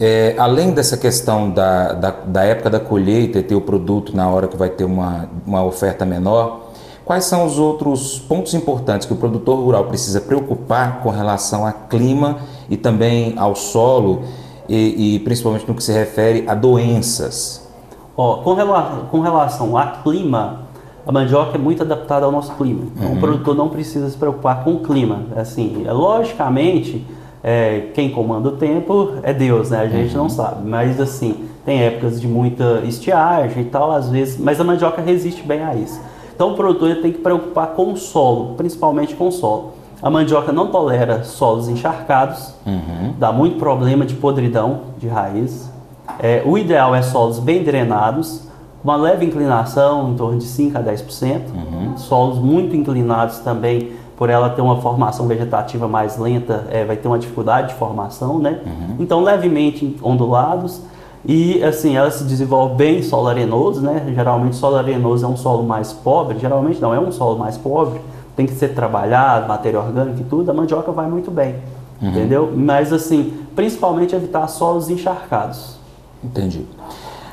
É, 0.03 0.33
além 0.39 0.71
dessa 0.71 0.97
questão 0.97 1.51
da, 1.51 1.93
da, 1.93 2.09
da, 2.09 2.43
época 2.43 2.71
da 2.71 2.79
colheita 2.79 3.37
e 3.37 3.43
ter 3.43 3.53
o 3.53 3.61
produto 3.61 4.17
na 4.17 4.27
hora 4.27 4.47
que 4.47 4.57
vai 4.57 4.67
ter 4.67 4.83
uma, 4.83 5.29
uma 5.45 5.63
oferta 5.63 6.03
menor, 6.03 6.71
quais 7.05 7.25
são 7.25 7.45
os 7.45 7.59
outros 7.59 8.17
pontos 8.17 8.55
importantes 8.55 9.05
que 9.05 9.13
o 9.13 9.15
produtor 9.15 9.59
rural 9.59 9.85
precisa 9.85 10.19
preocupar 10.19 11.01
com 11.03 11.11
relação 11.11 11.67
ao 11.67 11.73
clima 11.87 12.39
e 12.67 12.75
também 12.75 13.35
ao 13.37 13.53
solo 13.53 14.23
e, 14.67 15.17
e 15.17 15.19
principalmente 15.19 15.67
no 15.67 15.75
que 15.75 15.83
se 15.83 15.91
refere 15.91 16.45
a 16.47 16.55
doenças? 16.55 17.69
Ó, 18.17 18.37
com, 18.37 18.55
rela 18.55 19.07
com 19.11 19.19
relação 19.19 19.77
a 19.77 19.85
clima, 19.85 20.61
a 21.05 21.11
mandioca 21.11 21.59
é 21.59 21.61
muito 21.61 21.83
adaptada 21.83 22.25
ao 22.25 22.31
nosso 22.31 22.53
clima. 22.55 22.87
Então, 22.95 23.11
uhum. 23.11 23.17
o 23.17 23.19
produtor 23.19 23.55
não 23.55 23.69
precisa 23.69 24.09
se 24.09 24.17
preocupar 24.17 24.63
com 24.63 24.73
o 24.73 24.79
clima. 24.79 25.25
Assim, 25.35 25.85
logicamente, 25.87 27.05
é, 27.43 27.89
quem 27.93 28.11
comanda 28.11 28.49
o 28.49 28.51
tempo 28.53 29.13
é 29.23 29.33
Deus, 29.33 29.69
né? 29.69 29.81
A 29.81 29.87
gente 29.87 30.15
uhum. 30.15 30.23
não 30.23 30.29
sabe. 30.29 30.67
Mas 30.67 30.99
assim, 30.99 31.45
tem 31.65 31.81
épocas 31.83 32.19
de 32.19 32.27
muita 32.27 32.81
estiagem 32.85 33.63
e 33.63 33.65
tal, 33.65 33.91
às 33.91 34.09
vezes, 34.09 34.37
mas 34.39 34.59
a 34.59 34.63
mandioca 34.63 35.01
resiste 35.01 35.43
bem 35.43 35.63
a 35.63 35.75
isso. 35.75 35.99
Então 36.33 36.53
o 36.53 36.55
produtor 36.55 36.95
tem 37.01 37.11
que 37.11 37.19
preocupar 37.19 37.67
com 37.67 37.93
o 37.93 37.97
solo, 37.97 38.55
principalmente 38.55 39.15
com 39.15 39.27
o 39.27 39.31
solo. 39.31 39.73
A 40.01 40.09
mandioca 40.09 40.51
não 40.51 40.67
tolera 40.67 41.23
solos 41.23 41.69
encharcados, 41.69 42.55
uhum. 42.65 43.13
dá 43.19 43.31
muito 43.31 43.59
problema 43.59 44.05
de 44.05 44.15
podridão 44.15 44.81
de 44.97 45.07
raiz. 45.07 45.71
É, 46.19 46.41
o 46.43 46.57
ideal 46.57 46.95
é 46.95 47.01
solos 47.03 47.37
bem 47.37 47.63
drenados, 47.63 48.47
uma 48.83 48.95
leve 48.95 49.25
inclinação, 49.25 50.11
em 50.11 50.15
torno 50.15 50.39
de 50.39 50.45
5 50.45 50.77
a 50.77 50.81
10%. 50.81 51.41
Uhum. 51.53 51.97
Solos 51.97 52.39
muito 52.39 52.75
inclinados 52.75 53.37
também, 53.39 53.91
por 54.21 54.29
ela 54.29 54.51
ter 54.51 54.61
uma 54.61 54.79
formação 54.79 55.25
vegetativa 55.25 55.87
mais 55.87 56.15
lenta, 56.15 56.67
é, 56.69 56.85
vai 56.85 56.95
ter 56.95 57.07
uma 57.07 57.17
dificuldade 57.17 57.69
de 57.69 57.73
formação, 57.73 58.37
né? 58.37 58.59
Uhum. 58.63 58.97
Então, 58.99 59.23
levemente 59.23 59.97
ondulados. 59.99 60.79
E 61.25 61.63
assim, 61.63 61.97
ela 61.97 62.11
se 62.11 62.23
desenvolve 62.25 62.75
bem 62.75 62.99
em 62.99 63.01
solo 63.01 63.29
arenoso, 63.29 63.81
né? 63.81 64.13
Geralmente 64.13 64.57
solo 64.57 64.75
arenoso 64.75 65.25
é 65.25 65.27
um 65.27 65.35
solo 65.35 65.63
mais 65.63 65.91
pobre, 65.91 66.37
geralmente 66.37 66.79
não 66.79 66.93
é 66.93 66.99
um 66.99 67.11
solo 67.11 67.39
mais 67.39 67.57
pobre, 67.57 67.99
tem 68.35 68.45
que 68.45 68.53
ser 68.53 68.75
trabalhado, 68.75 69.47
matéria 69.47 69.79
orgânica 69.79 70.21
e 70.21 70.23
tudo, 70.25 70.51
a 70.51 70.53
mandioca 70.53 70.91
vai 70.91 71.09
muito 71.09 71.31
bem. 71.31 71.55
Uhum. 71.99 72.09
Entendeu? 72.09 72.53
Mas 72.55 72.93
assim, 72.93 73.33
principalmente 73.55 74.15
evitar 74.15 74.47
solos 74.49 74.87
encharcados. 74.87 75.77
Entendi. 76.23 76.67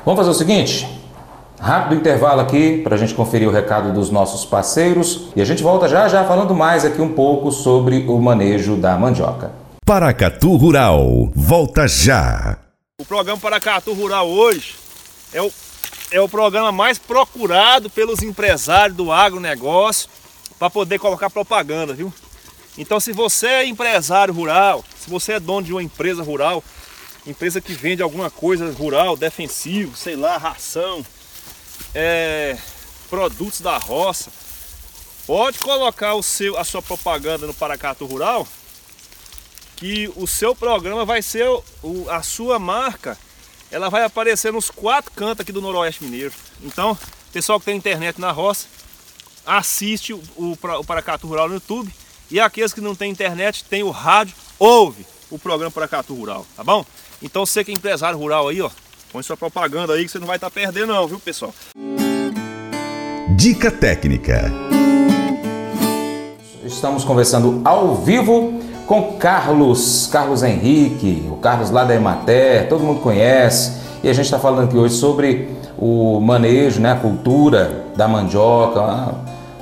Vamos 0.03 0.17
fazer 0.17 0.31
o 0.31 0.33
seguinte, 0.33 0.98
Rápido 1.59 1.95
intervalo 1.95 2.39
aqui 2.39 2.77
para 2.81 2.95
a 2.95 2.97
gente 2.97 3.13
conferir 3.13 3.47
o 3.47 3.51
recado 3.51 3.91
dos 3.91 4.09
nossos 4.09 4.45
parceiros 4.45 5.27
e 5.35 5.41
a 5.41 5.45
gente 5.45 5.61
volta 5.61 5.89
já 5.89 6.07
já 6.07 6.23
falando 6.23 6.55
mais 6.55 6.85
aqui 6.85 7.01
um 7.01 7.13
pouco 7.13 7.51
sobre 7.51 8.05
o 8.07 8.17
manejo 8.17 8.77
da 8.77 8.97
mandioca. 8.97 9.51
Paracatu 9.85 10.55
Rural, 10.55 11.29
volta 11.35 11.85
já. 11.85 12.57
O 13.01 13.05
programa 13.05 13.37
Paracatu 13.37 13.91
Rural 13.91 14.29
hoje 14.29 14.75
é 15.33 15.41
o, 15.41 15.51
é 16.11 16.21
o 16.21 16.29
programa 16.29 16.71
mais 16.71 16.97
procurado 16.97 17.89
pelos 17.89 18.23
empresários 18.23 18.95
do 18.95 19.11
agronegócio 19.11 20.09
para 20.57 20.69
poder 20.69 20.97
colocar 20.97 21.29
propaganda, 21.29 21.93
viu? 21.93 22.13
Então 22.77 23.01
se 23.01 23.11
você 23.11 23.47
é 23.47 23.65
empresário 23.65 24.33
rural, 24.33 24.81
se 24.97 25.09
você 25.09 25.33
é 25.33 25.39
dono 25.41 25.65
de 25.65 25.73
uma 25.73 25.83
empresa 25.83 26.23
rural, 26.23 26.63
empresa 27.27 27.59
que 27.59 27.73
vende 27.73 28.01
alguma 28.01 28.29
coisa 28.29 28.71
rural, 28.71 29.17
defensivo, 29.17 29.97
sei 29.97 30.15
lá, 30.15 30.37
ração, 30.37 31.03
é, 31.93 32.57
produtos 33.09 33.61
da 33.61 33.77
roça, 33.77 34.31
pode 35.25 35.59
colocar 35.59 36.15
o 36.15 36.23
seu, 36.23 36.57
a 36.57 36.63
sua 36.63 36.81
propaganda 36.81 37.47
no 37.47 37.53
Paracato 37.53 38.05
Rural, 38.05 38.47
que 39.75 40.11
o 40.15 40.27
seu 40.27 40.55
programa 40.55 41.05
vai 41.05 41.21
ser 41.21 41.47
o, 41.47 42.09
a 42.09 42.21
sua 42.21 42.59
marca, 42.59 43.17
ela 43.71 43.89
vai 43.89 44.03
aparecer 44.03 44.51
nos 44.51 44.69
quatro 44.69 45.11
cantos 45.11 45.41
aqui 45.41 45.51
do 45.51 45.61
Noroeste 45.61 46.03
Mineiro. 46.03 46.33
Então, 46.61 46.97
pessoal 47.31 47.59
que 47.59 47.65
tem 47.65 47.77
internet 47.77 48.19
na 48.19 48.31
roça, 48.31 48.67
assiste 49.45 50.13
o, 50.13 50.21
o, 50.35 50.83
Paracato 50.83 51.27
Rural 51.27 51.47
no 51.47 51.55
YouTube. 51.55 51.93
E 52.29 52.39
aqueles 52.39 52.73
que 52.73 52.81
não 52.81 52.93
tem 52.93 53.09
internet, 53.09 53.63
tem 53.63 53.81
o 53.81 53.89
rádio, 53.89 54.35
ouve 54.59 55.05
o 55.31 55.39
programa 55.39 55.71
Paracato 55.71 56.13
Rural, 56.13 56.45
tá 56.55 56.63
bom? 56.63 56.85
Então 57.21 57.45
você 57.45 57.63
que 57.63 57.71
é 57.71 57.73
empresário 57.73 58.17
rural 58.17 58.47
aí, 58.47 58.61
ó, 58.61 58.69
Põe 59.11 59.23
sua 59.23 59.35
propaganda 59.35 59.93
aí 59.93 60.05
que 60.05 60.11
você 60.11 60.19
não 60.19 60.27
vai 60.27 60.37
estar 60.37 60.51
tá 60.51 60.53
perdendo 60.53 60.93
não, 60.93 61.07
viu 61.07 61.19
pessoal? 61.19 61.51
Dica 63.35 63.71
técnica. 63.71 64.51
Estamos 66.63 67.03
conversando 67.03 67.61
ao 67.65 67.95
vivo 67.95 68.61
com 68.85 69.13
Carlos, 69.13 70.07
Carlos 70.11 70.43
Henrique, 70.43 71.27
o 71.31 71.37
Carlos 71.37 71.71
lá 71.71 71.83
da 71.85 71.95
Emater, 71.95 72.69
todo 72.69 72.83
mundo 72.83 72.99
conhece. 73.01 73.79
E 74.03 74.09
a 74.09 74.13
gente 74.13 74.25
está 74.25 74.37
falando 74.37 74.65
aqui 74.65 74.77
hoje 74.77 74.93
sobre 74.93 75.49
o 75.75 76.19
manejo, 76.19 76.79
né, 76.79 76.91
a 76.91 76.95
cultura 76.95 77.85
da 77.95 78.07
mandioca, 78.07 79.15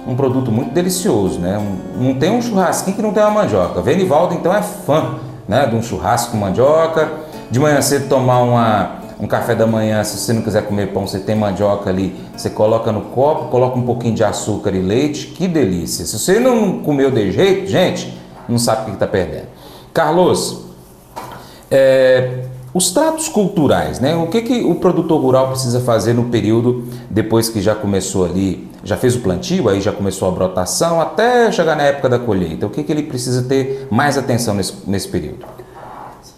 um 0.06 0.16
produto 0.18 0.52
muito 0.52 0.74
delicioso, 0.74 1.40
né? 1.40 1.58
Não 1.96 2.16
tem 2.16 2.32
um 2.32 2.42
churrasquinho 2.42 2.98
que 2.98 3.02
não 3.02 3.14
tem 3.14 3.24
uma 3.24 3.32
mandioca. 3.32 3.82
Venivaldo 3.82 4.34
então 4.34 4.54
é 4.54 4.62
fã, 4.62 5.16
né, 5.48 5.66
de 5.68 5.76
um 5.76 5.82
churrasco 5.82 6.32
com 6.32 6.38
mandioca. 6.38 7.10
De 7.50 7.62
manhã 7.62 7.82
cedo 7.82 8.10
tomar 8.10 8.42
uma 8.42 8.97
um 9.20 9.28
café 9.28 9.56
da 9.56 9.66
manhã, 9.66 10.04
se 10.04 10.18
você 10.18 10.32
não 10.32 10.42
quiser 10.42 10.64
comer 10.66 10.94
pão, 10.94 11.08
você 11.08 11.20
tem 11.20 11.36
mandioca 11.36 11.90
ali, 11.90 12.16
você 12.36 12.50
coloca 12.50 12.92
no 12.92 13.02
copo, 13.02 13.46
coloca 13.50 13.78
um 13.78 13.84
pouquinho 13.84 14.14
de 14.14 14.24
açúcar 14.24 14.72
e 14.72 14.80
leite, 14.80 15.28
que 15.28 15.48
delícia. 15.48 16.06
Se 16.06 16.20
você 16.20 16.40
não 16.40 16.80
comeu 16.80 17.10
de 17.10 17.32
jeito, 17.32 17.68
gente, 17.68 18.16
não 18.48 18.60
sabe 18.60 18.84
o 18.84 18.86
que 18.86 18.92
está 18.92 19.08
perdendo. 19.08 19.48
Carlos, 19.92 20.66
é, 21.72 22.44
os 22.74 22.92
tratos 22.92 23.28
culturais, 23.28 24.00
né? 24.00 24.16
O 24.16 24.28
que, 24.28 24.42
que 24.42 24.64
o 24.64 24.76
produtor 24.76 25.20
rural 25.20 25.50
precisa 25.50 25.80
fazer 25.80 26.14
no 26.14 26.26
período 26.26 26.86
depois 27.10 27.50
que 27.50 27.60
já 27.60 27.74
começou 27.74 28.24
ali, 28.24 28.70
já 28.84 28.96
fez 28.96 29.16
o 29.16 29.20
plantio, 29.22 29.68
aí 29.68 29.82
já 29.82 29.92
começou 29.92 30.28
a 30.28 30.32
brotação, 30.32 31.02
até 31.02 31.52
chegar 31.52 31.76
na 31.76 31.84
época 31.84 32.08
da 32.08 32.20
colheita? 32.20 32.68
O 32.68 32.70
que, 32.70 32.84
que 32.84 32.92
ele 32.92 33.04
precisa 33.04 33.42
ter 33.42 33.88
mais 33.90 34.16
atenção 34.16 34.54
nesse, 34.54 34.74
nesse 34.86 35.08
período? 35.08 35.40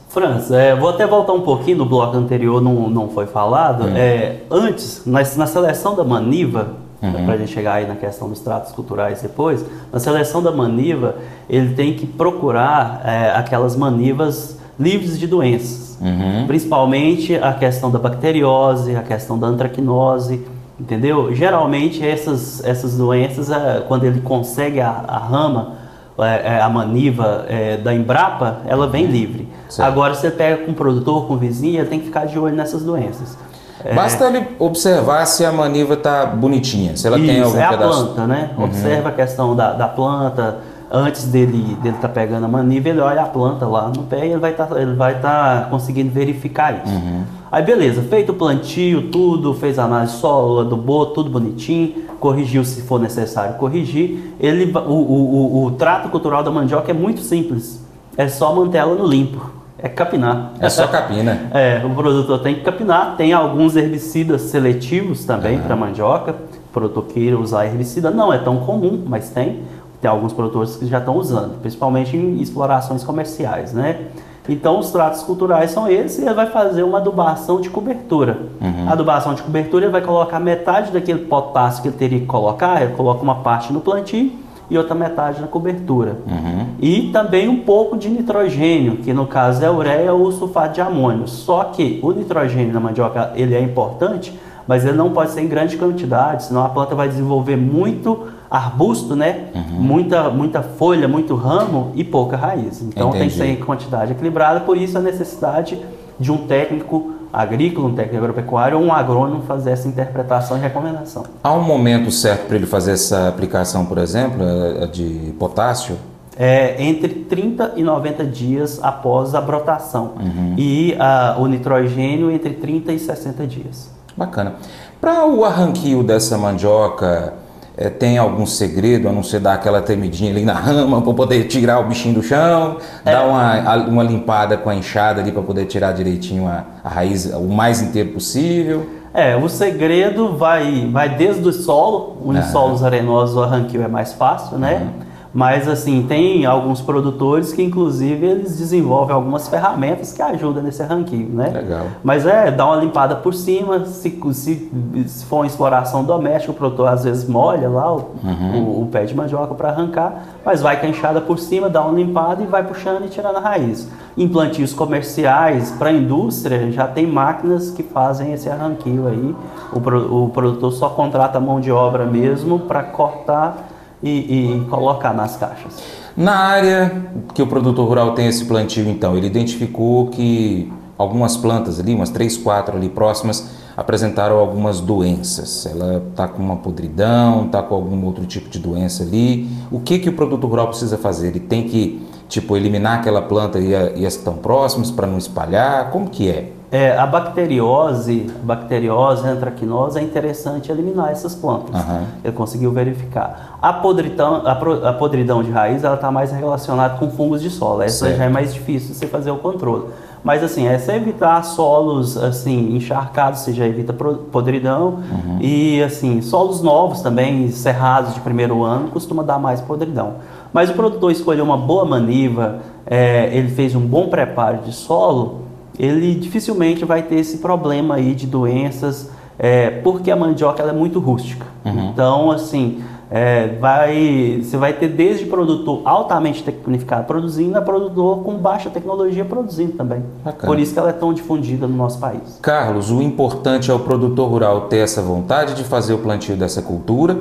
Franz, 0.09 0.49
é, 0.49 0.75
vou 0.75 0.89
até 0.89 1.05
voltar 1.05 1.33
um 1.33 1.41
pouquinho 1.41 1.77
no 1.77 1.85
bloco 1.85 2.17
anterior, 2.17 2.59
não, 2.59 2.89
não 2.89 3.09
foi 3.09 3.27
falado. 3.27 3.83
Uhum. 3.83 3.95
É, 3.95 4.37
antes, 4.49 5.03
na, 5.05 5.19
na, 5.19 5.45
seleção 5.45 5.95
da 5.95 6.03
Maniva, 6.03 6.69
uhum. 6.99 7.25
para 7.25 7.35
a 7.35 7.37
gente 7.37 7.51
chegar 7.51 7.75
aí 7.75 7.87
na 7.87 7.95
questão 7.95 8.27
dos 8.27 8.39
tratos 8.39 8.71
culturais 8.71 9.21
depois, 9.21 9.63
na 9.93 9.99
seleção 9.99 10.41
da 10.41 10.51
Maniva, 10.51 11.15
ele 11.47 11.75
tem 11.75 11.93
que 11.93 12.07
procurar 12.07 13.03
é, 13.05 13.31
aquelas 13.35 13.75
manivas 13.75 14.57
livres 14.79 15.19
de 15.19 15.27
doenças. 15.27 15.99
Uhum. 16.01 16.47
Principalmente 16.47 17.35
a 17.35 17.53
questão 17.53 17.91
da 17.91 17.99
bacteriose, 17.99 18.95
a 18.95 19.03
questão 19.03 19.37
da 19.37 19.45
antracnose, 19.45 20.43
entendeu? 20.79 21.35
Geralmente 21.35 22.03
essas, 22.03 22.63
essas 22.63 22.97
doenças, 22.97 23.51
é, 23.51 23.83
quando 23.87 24.05
ele 24.05 24.21
consegue 24.21 24.81
a, 24.81 25.03
a 25.07 25.19
rama, 25.19 25.73
a 26.21 26.69
maniva 26.69 27.45
é, 27.47 27.77
da 27.77 27.93
Embrapa, 27.93 28.59
ela 28.67 28.87
vem 28.87 29.05
uhum. 29.05 29.11
livre. 29.11 29.49
Certo. 29.69 29.87
Agora, 29.87 30.13
você 30.13 30.29
pega 30.29 30.65
com 30.65 30.73
produtor, 30.73 31.27
com 31.27 31.37
vizinha, 31.37 31.85
tem 31.85 31.99
que 31.99 32.05
ficar 32.05 32.25
de 32.25 32.37
olho 32.37 32.55
nessas 32.55 32.83
doenças. 32.83 33.37
É... 33.83 33.93
Basta 33.93 34.25
ele 34.25 34.45
observar 34.59 35.25
se 35.25 35.45
a 35.45 35.51
maniva 35.51 35.93
está 35.93 36.25
bonitinha, 36.25 36.97
se 36.97 37.07
ela 37.07 37.17
Isso, 37.17 37.27
tem 37.27 37.41
algum 37.41 37.59
é 37.59 37.69
pedaço. 37.69 38.01
a 38.01 38.05
planta, 38.05 38.27
né? 38.27 38.49
Uhum. 38.57 38.65
Observa 38.65 39.09
a 39.09 39.11
questão 39.11 39.55
da, 39.55 39.73
da 39.73 39.87
planta. 39.87 40.57
Antes 40.91 41.25
dele 41.25 41.77
dele 41.83 41.95
estar 41.95 42.07
tá 42.07 42.09
pegando 42.09 42.45
a 42.45 42.47
maniva, 42.47 42.89
ele 42.89 42.99
olha 42.99 43.21
a 43.21 43.25
planta 43.25 43.67
lá 43.67 43.89
no 43.95 44.03
pé 44.03 44.25
e 44.25 44.31
ele 44.31 44.39
vai 44.39 44.53
tá, 44.53 44.63
estar 44.63 45.11
tá 45.21 45.67
conseguindo 45.69 46.09
verificar 46.09 46.83
isso. 46.83 46.95
Uhum. 46.95 47.23
Aí 47.51 47.63
beleza, 47.63 48.01
feito 48.03 48.31
o 48.31 48.35
plantio, 48.35 49.09
tudo, 49.09 49.53
fez 49.53 49.79
a 49.79 49.85
análise 49.85 50.17
solo, 50.17 50.59
adubou, 50.59 51.07
tudo 51.07 51.29
bonitinho, 51.29 52.03
corrigiu 52.19 52.63
se 52.63 52.83
for 52.83 52.99
necessário 52.99 53.55
corrigir. 53.55 54.35
Ele, 54.39 54.71
o, 54.71 54.79
o, 54.79 55.63
o, 55.63 55.65
o 55.65 55.71
trato 55.71 56.09
cultural 56.09 56.43
da 56.43 56.51
mandioca 56.51 56.91
é 56.91 56.93
muito 56.93 57.21
simples, 57.21 57.83
é 58.15 58.27
só 58.27 58.53
manter 58.53 58.77
ela 58.77 58.95
no 58.95 59.05
limpo. 59.05 59.59
É 59.81 59.87
capinar. 59.87 60.51
É 60.59 60.69
só 60.69 60.87
capina. 60.87 61.49
é, 61.53 61.81
o 61.85 61.89
produtor 61.91 62.39
tem 62.39 62.55
que 62.55 62.61
capinar. 62.61 63.15
Tem 63.15 63.31
alguns 63.31 63.77
herbicidas 63.77 64.41
seletivos 64.41 65.23
também 65.23 65.55
uhum. 65.55 65.63
para 65.63 65.75
mandioca. 65.75 66.31
O 66.31 66.73
produtor 66.73 67.05
queira 67.05 67.39
usar 67.39 67.65
herbicida, 67.65 68.11
não 68.11 68.33
é 68.33 68.37
tão 68.37 68.57
comum, 68.57 69.01
mas 69.07 69.29
tem. 69.29 69.61
Tem 70.01 70.09
alguns 70.09 70.33
produtores 70.33 70.75
que 70.75 70.85
já 70.85 70.99
estão 70.99 71.17
usando, 71.17 71.59
principalmente 71.61 72.15
em 72.15 72.41
explorações 72.41 73.03
comerciais, 73.03 73.73
né? 73.73 74.07
Então, 74.49 74.79
os 74.79 74.91
tratos 74.91 75.21
culturais 75.21 75.71
são 75.71 75.87
esses 75.87 76.17
e 76.17 76.23
ele 76.23 76.33
vai 76.33 76.47
fazer 76.47 76.81
uma 76.81 76.97
adubação 76.97 77.61
de 77.61 77.69
cobertura. 77.69 78.37
Uhum. 78.59 78.89
A 78.89 78.93
adubação 78.93 79.35
de 79.35 79.43
cobertura, 79.43 79.85
ele 79.85 79.91
vai 79.91 80.01
colocar 80.01 80.39
metade 80.39 80.91
daquele 80.91 81.19
potássio 81.19 81.83
que 81.83 81.87
ele 81.89 81.97
teria 81.97 82.19
que 82.19 82.25
colocar, 82.25 82.81
ele 82.81 82.93
coloca 82.93 83.21
uma 83.21 83.35
parte 83.35 83.71
no 83.71 83.79
plantio 83.79 84.31
e 84.69 84.77
outra 84.77 84.95
metade 84.95 85.41
na 85.41 85.47
cobertura. 85.47 86.17
Uhum. 86.27 86.65
E 86.79 87.09
também 87.11 87.47
um 87.47 87.59
pouco 87.59 87.97
de 87.97 88.09
nitrogênio, 88.09 88.97
que 88.97 89.13
no 89.13 89.25
caso 89.25 89.63
é 89.63 89.69
ureia 89.69 90.13
ou 90.13 90.31
sulfato 90.31 90.73
de 90.73 90.81
amônio. 90.81 91.27
Só 91.27 91.65
que 91.65 91.99
o 92.03 92.11
nitrogênio 92.11 92.73
na 92.73 92.79
mandioca 92.79 93.31
ele 93.35 93.55
é 93.55 93.61
importante, 93.61 94.37
mas 94.67 94.85
ele 94.85 94.97
não 94.97 95.11
pode 95.11 95.31
ser 95.31 95.41
em 95.41 95.47
grande 95.47 95.77
quantidade, 95.77 96.45
senão 96.45 96.63
a 96.63 96.69
planta 96.69 96.93
vai 96.93 97.07
desenvolver 97.07 97.55
muito 97.55 98.27
arbusto, 98.49 99.15
né? 99.15 99.47
Uhum. 99.53 99.81
Muita, 99.81 100.29
muita 100.29 100.61
folha, 100.61 101.07
muito 101.07 101.35
ramo 101.35 101.91
e 101.95 102.03
pouca 102.03 102.35
raiz. 102.35 102.81
Então 102.81 103.09
Entendi. 103.09 103.19
tem 103.19 103.29
que 103.29 103.35
ser 103.35 103.45
em 103.47 103.55
quantidade 103.57 104.11
equilibrada, 104.11 104.61
por 104.61 104.77
isso 104.77 104.97
a 104.97 105.01
necessidade 105.01 105.79
de 106.19 106.31
um 106.31 106.47
técnico 106.47 107.13
agrícola, 107.31 107.87
um 107.87 107.93
técnico 107.93 108.17
agropecuário 108.17 108.79
ou 108.79 108.83
um 108.83 108.91
agrônomo 108.91 109.43
fazer 109.43 109.71
essa 109.71 109.87
interpretação 109.87 110.57
e 110.57 110.59
recomendação. 110.59 111.23
Há 111.43 111.53
um 111.53 111.63
momento 111.63 112.11
certo 112.11 112.47
para 112.47 112.55
ele 112.55 112.65
fazer 112.65 112.93
essa 112.93 113.27
aplicação, 113.27 113.85
por 113.85 113.99
exemplo, 113.99 114.43
é 114.43 114.87
de 114.87 115.33
potássio? 115.37 115.95
é, 116.39 116.81
entre 116.81 117.09
30 117.09 117.73
e 117.75 117.83
90 117.83 118.23
dias 118.23 118.79
após 118.81 119.35
a 119.35 119.41
brotação. 119.41 120.13
E 120.57 120.95
a, 120.97 121.35
o 121.37 121.45
nitrogênio 121.47 122.31
entre 122.31 122.53
30 122.53 122.93
e 122.93 122.99
60 122.99 123.45
dias. 123.45 123.91
Bacana. 124.15 124.55
Para 125.01 125.25
o 125.25 125.43
arranquio 125.43 126.01
dessa 126.01 126.37
mandioca, 126.37 127.33
é, 127.81 127.89
tem 127.89 128.17
algum 128.17 128.45
segredo, 128.45 129.07
a 129.07 129.11
não 129.13 129.23
ser 129.23 129.39
dar 129.39 129.53
aquela 129.53 129.81
temidinha 129.81 130.29
ali 130.29 130.43
na 130.43 130.51
rama 130.51 131.01
para 131.01 131.13
poder 131.13 131.45
tirar 131.45 131.79
o 131.79 131.85
bichinho 131.85 132.15
do 132.15 132.21
chão, 132.21 132.75
dar 133.05 133.25
uma, 133.25 133.75
uma 133.87 134.03
limpada 134.03 134.57
com 134.57 134.69
a 134.69 134.75
enxada 134.75 135.21
ali 135.21 135.31
para 135.31 135.41
poder 135.41 135.65
tirar 135.65 135.93
direitinho 135.93 136.45
a, 136.45 136.65
a 136.83 136.89
raiz 136.89 137.33
o 137.33 137.47
mais 137.47 137.81
inteiro 137.81 138.09
possível? 138.09 138.85
É, 139.13 139.37
o 139.37 139.47
segredo 139.47 140.35
vai, 140.35 140.89
vai 140.91 141.07
desde 141.07 141.47
o 141.47 141.53
solo, 141.53 142.17
os 142.21 142.45
solos 142.47 142.83
arenosos 142.83 143.37
o 143.37 143.43
arranquio 143.43 143.81
é 143.81 143.87
mais 143.87 144.11
fácil, 144.11 144.57
né? 144.57 144.85
Mas 145.33 145.67
assim, 145.67 146.05
tem 146.07 146.45
alguns 146.45 146.81
produtores 146.81 147.53
que 147.53 147.61
inclusive 147.61 148.25
eles 148.25 148.57
desenvolvem 148.57 149.13
algumas 149.13 149.47
ferramentas 149.47 150.11
que 150.11 150.21
ajudam 150.21 150.63
nesse 150.63 150.81
arranquio, 150.81 151.29
né? 151.29 151.49
Legal. 151.49 151.85
Mas 152.03 152.25
é, 152.25 152.49
dá 152.49 152.65
uma 152.65 152.77
limpada 152.77 153.15
por 153.15 153.33
cima, 153.33 153.85
se, 153.85 154.19
se, 154.33 154.71
se 155.07 155.25
for 155.25 155.37
uma 155.37 155.47
exploração 155.47 156.03
doméstica, 156.03 156.51
o 156.51 156.55
produtor 156.55 156.87
às 156.87 157.03
vezes 157.03 157.27
molha 157.29 157.69
lá 157.69 157.93
o, 157.93 158.09
o, 158.23 158.83
o 158.83 158.89
pé 158.91 159.05
de 159.05 159.15
mandioca 159.15 159.53
para 159.53 159.69
arrancar, 159.69 160.23
mas 160.43 160.61
vai 160.61 160.79
com 160.79 160.87
a 160.87 160.89
enxada 160.89 161.21
por 161.21 161.37
cima, 161.37 161.69
dá 161.69 161.81
uma 161.81 161.93
limpada 161.93 162.41
e 162.41 162.47
vai 162.47 162.63
puxando 162.63 163.05
e 163.05 163.09
tirando 163.09 163.37
a 163.37 163.39
raiz. 163.39 163.87
Em 164.17 164.27
plantios 164.27 164.73
comerciais, 164.73 165.71
para 165.71 165.89
a 165.89 165.93
indústria, 165.93 166.71
já 166.71 166.87
tem 166.87 167.05
máquinas 167.05 167.69
que 167.69 167.83
fazem 167.83 168.33
esse 168.33 168.49
arranquio 168.49 169.07
aí. 169.07 169.35
O, 169.71 170.23
o 170.25 170.29
produtor 170.29 170.71
só 170.73 170.89
contrata 170.89 171.37
a 171.37 171.41
mão 171.41 171.61
de 171.61 171.71
obra 171.71 172.05
mesmo 172.05 172.59
para 172.59 172.81
cortar 172.81 173.69
e, 174.01 174.09
e 174.09 174.65
colocar 174.69 175.13
nas 175.13 175.35
caixas. 175.35 175.77
Na 176.15 176.35
área 176.35 177.11
que 177.33 177.41
o 177.41 177.47
produtor 177.47 177.87
rural 177.87 178.13
tem 178.13 178.27
esse 178.27 178.45
plantio, 178.45 178.89
então, 178.89 179.15
ele 179.15 179.27
identificou 179.27 180.07
que 180.07 180.71
algumas 180.97 181.37
plantas 181.37 181.79
ali, 181.79 181.95
umas 181.95 182.09
três, 182.09 182.35
quatro 182.35 182.75
ali 182.75 182.89
próximas, 182.89 183.49
apresentaram 183.77 184.37
algumas 184.37 184.81
doenças. 184.81 185.65
Ela 185.65 186.03
está 186.09 186.27
com 186.27 186.43
uma 186.43 186.57
podridão, 186.57 187.45
está 187.45 187.63
com 187.63 187.73
algum 187.73 188.05
outro 188.05 188.25
tipo 188.25 188.49
de 188.49 188.59
doença 188.59 189.03
ali. 189.03 189.49
O 189.71 189.79
que, 189.79 189.99
que 189.99 190.09
o 190.09 190.13
produtor 190.13 190.49
rural 190.49 190.67
precisa 190.67 190.97
fazer? 190.97 191.29
Ele 191.29 191.39
tem 191.39 191.63
que, 191.63 192.05
tipo, 192.27 192.57
eliminar 192.57 192.99
aquela 192.99 193.21
planta 193.21 193.57
e, 193.59 193.73
as 193.73 194.15
que 194.15 194.19
estão 194.19 194.35
próximas 194.35 194.91
para 194.91 195.07
não 195.07 195.17
espalhar? 195.17 195.89
Como 195.91 196.09
que 196.09 196.29
é? 196.29 196.51
É, 196.71 196.95
a 196.95 197.07
bacteriose, 197.07 198.27
a 198.43 198.45
bacteriose, 198.45 199.27
a 199.27 199.31
antracnose, 199.31 199.97
é 199.97 200.03
interessante 200.03 200.71
eliminar 200.71 201.11
essas 201.11 201.33
plantas. 201.33 201.73
Aham. 201.73 202.03
Ele 202.23 202.33
conseguiu 202.33 202.71
verificar. 202.71 203.57
A 203.61 203.73
podridão, 203.73 204.43
a, 204.45 204.53
pro- 204.53 204.85
a 204.87 204.93
podridão 204.93 205.41
de 205.41 205.49
raiz, 205.49 205.83
ela 205.83 205.95
está 205.95 206.11
mais 206.11 206.31
relacionada 206.31 206.95
com 206.97 207.09
fungos 207.09 207.41
de 207.41 207.49
solo. 207.49 207.81
Essa 207.81 208.05
Certo. 208.05 208.17
já 208.19 208.25
é 208.25 208.29
mais 208.29 208.53
difícil 208.53 208.93
você 208.93 209.07
fazer 209.07 209.31
o 209.31 209.37
controle. 209.37 209.85
Mas 210.23 210.43
assim, 210.43 210.67
é 210.67 210.77
você 210.77 210.91
evitar 210.91 211.41
solos 211.43 212.17
assim 212.17 212.75
encharcados, 212.75 213.39
você 213.39 213.53
já 213.53 213.65
evita 213.65 213.91
podridão. 213.93 214.99
E 215.39 215.81
assim, 215.81 216.21
solos 216.21 216.61
novos 216.61 217.01
também, 217.01 217.49
cerrados 217.51 218.13
de 218.13 218.19
primeiro 218.19 218.63
ano, 218.63 218.89
costuma 218.89 219.23
dar 219.23 219.39
mais 219.39 219.59
podridão. 219.61 220.15
Mas 220.53 220.69
o 220.69 220.73
produtor 220.73 221.11
escolheu 221.11 221.43
uma 221.45 221.57
boa 221.57 221.85
maniva, 221.85 222.59
é, 222.85 223.29
ele 223.33 223.49
fez 223.49 223.73
um 223.75 223.79
bom 223.81 224.07
preparo 224.09 224.57
de 224.59 224.73
solo, 224.73 225.48
ele 225.79 226.13
dificilmente 226.15 226.83
vai 226.83 227.01
ter 227.03 227.15
esse 227.15 227.37
problema 227.37 227.95
aí 227.95 228.13
de 228.13 228.27
doenças, 228.27 229.09
é, 229.37 229.69
porque 229.69 230.11
a 230.11 230.15
mandioca 230.15 230.61
ela 230.61 230.71
é 230.71 230.75
muito 230.75 230.99
rústica. 230.99 231.45
Então, 231.63 232.29
assim, 232.29 232.83
é, 233.09 233.55
vai, 233.59 234.41
você 234.43 234.55
vai 234.57 234.73
ter 234.73 234.89
desde 234.89 235.25
produtor 235.25 235.81
altamente 235.85 236.43
tecnificado 236.43 237.05
produzindo 237.05 237.57
a 237.57 237.61
produtor 237.61 238.23
com 238.23 238.35
baixa 238.35 238.69
tecnologia 238.69 239.25
produzindo 239.25 239.73
também. 239.73 240.03
Bacana. 240.23 240.45
Por 240.45 240.59
isso 240.59 240.73
que 240.73 240.79
ela 240.79 240.89
é 240.89 240.93
tão 240.93 241.13
difundida 241.13 241.65
no 241.67 241.75
nosso 241.75 241.99
país. 241.99 242.37
Carlos, 242.41 242.91
o 242.91 243.01
importante 243.01 243.71
é 243.71 243.73
o 243.73 243.79
produtor 243.79 244.29
rural 244.29 244.61
ter 244.61 244.77
essa 244.77 245.01
vontade 245.01 245.55
de 245.55 245.63
fazer 245.63 245.93
o 245.93 245.99
plantio 245.99 246.35
dessa 246.35 246.61
cultura, 246.61 247.17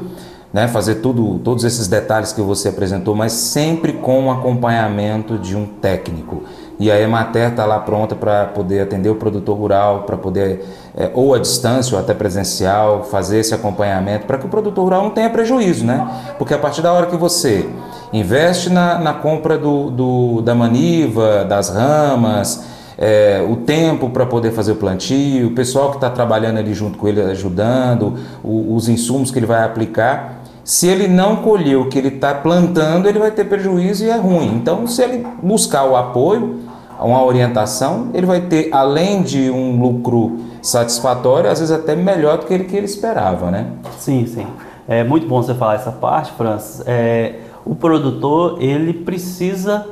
né, 0.53 0.67
fazer 0.69 0.97
tudo, 0.97 1.39
todos 1.39 1.65
esses 1.65 1.89
detalhes 1.89 2.33
que 2.33 2.41
você 2.41 2.69
apresentou, 2.69 3.15
mas 3.15 3.33
sempre 3.33 3.95
com 3.95 4.27
o 4.27 4.31
acompanhamento 4.31 5.39
de 5.39 5.57
um 5.57 5.65
técnico. 5.67 6.43
E 6.81 6.91
a 6.93 7.01
Emater 7.01 7.51
está 7.51 7.65
lá 7.65 7.81
pronta 7.81 8.15
para 8.15 8.45
poder 8.47 8.81
atender 8.81 9.09
o 9.11 9.17
produtor 9.17 9.57
rural, 9.59 10.05
para 10.05 10.17
poder, 10.17 10.65
é, 10.97 11.11
ou 11.13 11.35
à 11.35 11.39
distância 11.39 11.97
ou 11.97 12.01
até 12.01 12.15
presencial, 12.15 13.03
fazer 13.05 13.41
esse 13.41 13.53
acompanhamento, 13.53 14.27
para 14.27 14.39
que 14.39 14.47
o 14.47 14.49
produtor 14.49 14.85
rural 14.85 15.03
não 15.03 15.11
tenha 15.11 15.29
prejuízo, 15.29 15.85
né? 15.85 16.07
Porque 16.39 16.55
a 16.55 16.59
partir 16.59 16.81
da 16.81 16.93
hora 16.93 17.07
que 17.07 17.17
você 17.17 17.69
investe 18.13 18.71
na, 18.71 18.97
na 18.99 19.13
compra 19.13 19.59
do, 19.59 19.91
do- 19.91 20.41
da 20.43 20.55
maniva, 20.55 21.45
das 21.45 21.69
ramas, 21.71 22.65
é, 22.97 23.45
o 23.49 23.57
tempo 23.57 24.11
para 24.11 24.25
poder 24.27 24.53
fazer 24.53 24.73
o 24.73 24.77
plantio, 24.77 25.49
o 25.49 25.51
pessoal 25.53 25.91
que 25.91 25.97
está 25.97 26.11
trabalhando 26.11 26.59
ali 26.59 26.75
junto 26.75 26.97
com 26.97 27.09
ele, 27.09 27.21
ajudando, 27.23 28.15
o- 28.43 28.75
os 28.77 28.89
insumos 28.89 29.31
que 29.33 29.39
ele 29.41 29.47
vai 29.47 29.65
aplicar. 29.65 30.43
Se 30.69 30.87
ele 30.87 31.09
não 31.09 31.37
colher 31.37 31.79
o 31.79 31.89
que 31.89 31.99
ele 31.99 32.09
está 32.09 32.35
plantando, 32.35 33.09
ele 33.09 33.19
vai 33.19 33.31
ter 33.31 33.45
prejuízo 33.45 34.05
e 34.05 34.11
é 34.11 34.19
ruim. 34.19 34.55
Então, 34.55 34.87
se 34.87 35.03
ele 35.03 35.27
buscar 35.43 35.85
o 35.85 35.97
apoio, 35.97 36.61
uma 37.01 37.25
orientação, 37.25 38.11
ele 38.13 38.27
vai 38.27 38.43
ter, 38.43 38.69
além 38.71 39.23
de 39.23 39.49
um 39.49 39.81
lucro 39.81 40.37
satisfatório, 40.61 41.51
às 41.51 41.59
vezes 41.59 41.75
até 41.75 41.97
melhor 41.97 42.37
do 42.37 42.45
que 42.45 42.53
ele, 42.53 42.65
que 42.65 42.77
ele 42.77 42.85
esperava, 42.85 43.51
né? 43.51 43.69
Sim, 43.97 44.27
sim. 44.27 44.47
É 44.87 45.03
muito 45.03 45.27
bom 45.27 45.43
você 45.43 45.55
falar 45.55 45.77
essa 45.77 45.91
parte, 45.91 46.33
Francis. 46.33 46.83
É, 46.87 47.37
o 47.65 47.75
produtor, 47.75 48.59
ele 48.61 48.93
precisa 48.93 49.87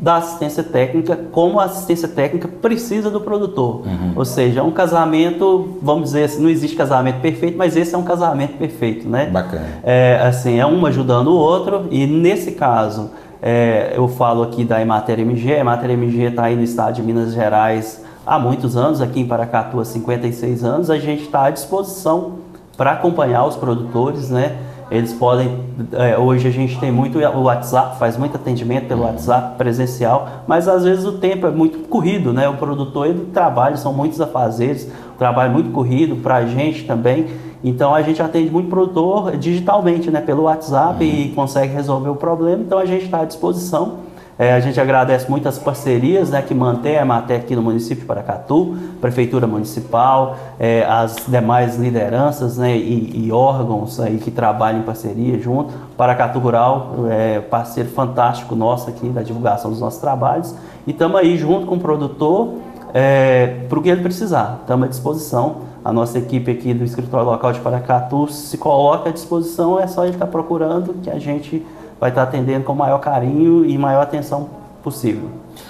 da 0.00 0.16
assistência 0.16 0.62
técnica 0.62 1.18
como 1.30 1.60
a 1.60 1.64
assistência 1.64 2.08
técnica 2.08 2.48
precisa 2.48 3.10
do 3.10 3.20
produtor. 3.20 3.82
Ou 4.16 4.24
seja, 4.24 4.60
é 4.60 4.62
um 4.62 4.70
casamento, 4.70 5.78
vamos 5.82 6.04
dizer 6.04 6.24
assim, 6.24 6.42
não 6.42 6.48
existe 6.48 6.76
casamento 6.76 7.20
perfeito, 7.20 7.58
mas 7.58 7.76
esse 7.76 7.94
é 7.94 7.98
um 7.98 8.02
casamento 8.02 8.56
perfeito, 8.56 9.08
né? 9.08 9.26
Bacana. 9.26 9.66
É, 9.82 10.20
assim, 10.22 10.58
é 10.58 10.66
um 10.66 10.84
ajudando 10.86 11.28
o 11.28 11.36
outro 11.36 11.86
e 11.90 12.06
nesse 12.06 12.52
caso, 12.52 13.10
é, 13.42 13.92
eu 13.94 14.08
falo 14.08 14.42
aqui 14.42 14.64
da 14.64 14.80
Emater 14.80 15.20
MG, 15.20 15.54
a 15.54 15.58
Emater 15.58 15.90
MG 15.90 16.24
está 16.24 16.44
aí 16.44 16.56
no 16.56 16.62
estado 16.62 16.94
de 16.94 17.02
Minas 17.02 17.34
Gerais 17.34 18.02
há 18.26 18.38
muitos 18.38 18.76
anos, 18.76 19.00
aqui 19.00 19.20
em 19.20 19.26
Paracatu 19.26 19.80
há 19.80 19.84
56 19.84 20.64
anos, 20.64 20.90
a 20.90 20.98
gente 20.98 21.24
está 21.24 21.44
à 21.44 21.50
disposição 21.50 22.38
para 22.76 22.92
acompanhar 22.92 23.44
os 23.44 23.56
produtores, 23.56 24.30
né? 24.30 24.56
Eles 24.90 25.12
podem, 25.12 25.56
é, 25.92 26.18
hoje 26.18 26.48
a 26.48 26.50
gente 26.50 26.78
tem 26.80 26.90
muito 26.90 27.16
o 27.18 27.42
WhatsApp, 27.42 27.96
faz 27.96 28.16
muito 28.16 28.34
atendimento 28.34 28.88
pelo 28.88 29.04
WhatsApp 29.04 29.56
presencial, 29.56 30.28
mas 30.48 30.66
às 30.66 30.82
vezes 30.82 31.04
o 31.04 31.12
tempo 31.12 31.46
é 31.46 31.50
muito 31.50 31.86
corrido, 31.88 32.32
né? 32.32 32.48
O 32.48 32.54
produtor 32.54 33.06
ele 33.06 33.26
trabalha, 33.32 33.76
são 33.76 33.92
muitos 33.92 34.20
afazeres, 34.20 34.90
o 35.14 35.18
trabalho 35.18 35.52
muito 35.52 35.70
corrido 35.70 36.16
para 36.16 36.36
a 36.36 36.46
gente 36.46 36.84
também. 36.84 37.28
Então 37.62 37.94
a 37.94 38.02
gente 38.02 38.20
atende 38.20 38.50
muito 38.50 38.68
produtor 38.68 39.36
digitalmente, 39.36 40.10
né? 40.10 40.20
Pelo 40.20 40.42
WhatsApp 40.42 41.04
e 41.04 41.28
consegue 41.34 41.72
resolver 41.72 42.08
o 42.08 42.16
problema. 42.16 42.60
Então 42.62 42.78
a 42.78 42.84
gente 42.84 43.04
está 43.04 43.20
à 43.20 43.24
disposição. 43.24 44.09
É, 44.40 44.54
a 44.54 44.60
gente 44.60 44.80
agradece 44.80 45.30
muito 45.30 45.46
as 45.46 45.58
parcerias 45.58 46.30
né, 46.30 46.40
que 46.40 46.54
mantém 46.54 46.96
a 46.96 47.02
Emater 47.02 47.40
aqui 47.40 47.54
no 47.54 47.60
município 47.60 47.98
de 47.98 48.06
Paracatu, 48.06 48.74
Prefeitura 48.98 49.46
Municipal, 49.46 50.34
é, 50.58 50.82
as 50.88 51.26
demais 51.28 51.76
lideranças 51.76 52.56
né, 52.56 52.74
e, 52.74 53.26
e 53.26 53.30
órgãos 53.30 54.00
aí 54.00 54.16
que 54.16 54.30
trabalham 54.30 54.80
em 54.80 54.82
parceria 54.82 55.38
junto. 55.38 55.74
Paracatu 55.94 56.38
Rural 56.38 56.94
é 57.10 57.40
parceiro 57.40 57.90
fantástico 57.90 58.56
nosso 58.56 58.88
aqui 58.88 59.10
da 59.10 59.22
divulgação 59.22 59.70
dos 59.70 59.80
nossos 59.80 60.00
trabalhos. 60.00 60.54
E 60.86 60.92
estamos 60.92 61.20
aí 61.20 61.36
junto 61.36 61.66
com 61.66 61.74
o 61.74 61.78
produtor 61.78 62.54
é, 62.94 63.58
para 63.68 63.78
o 63.78 63.82
que 63.82 63.90
ele 63.90 64.00
precisar. 64.00 64.60
Estamos 64.62 64.86
à 64.86 64.88
disposição. 64.88 65.56
A 65.84 65.92
nossa 65.92 66.18
equipe 66.18 66.50
aqui 66.50 66.72
do 66.72 66.82
escritório 66.82 67.26
local 67.26 67.52
de 67.52 67.60
Paracatu 67.60 68.32
se 68.32 68.56
coloca 68.56 69.10
à 69.10 69.12
disposição, 69.12 69.78
é 69.78 69.86
só 69.86 70.04
ele 70.04 70.14
estar 70.14 70.26
procurando 70.26 70.94
que 71.02 71.10
a 71.10 71.18
gente 71.18 71.62
vai 72.00 72.10
estar 72.10 72.22
atendendo 72.22 72.64
com 72.64 72.72
o 72.72 72.76
maior 72.76 72.98
carinho 72.98 73.64
e 73.64 73.76
maior 73.76 74.02
atenção 74.02 74.48
possível. 74.82 75.28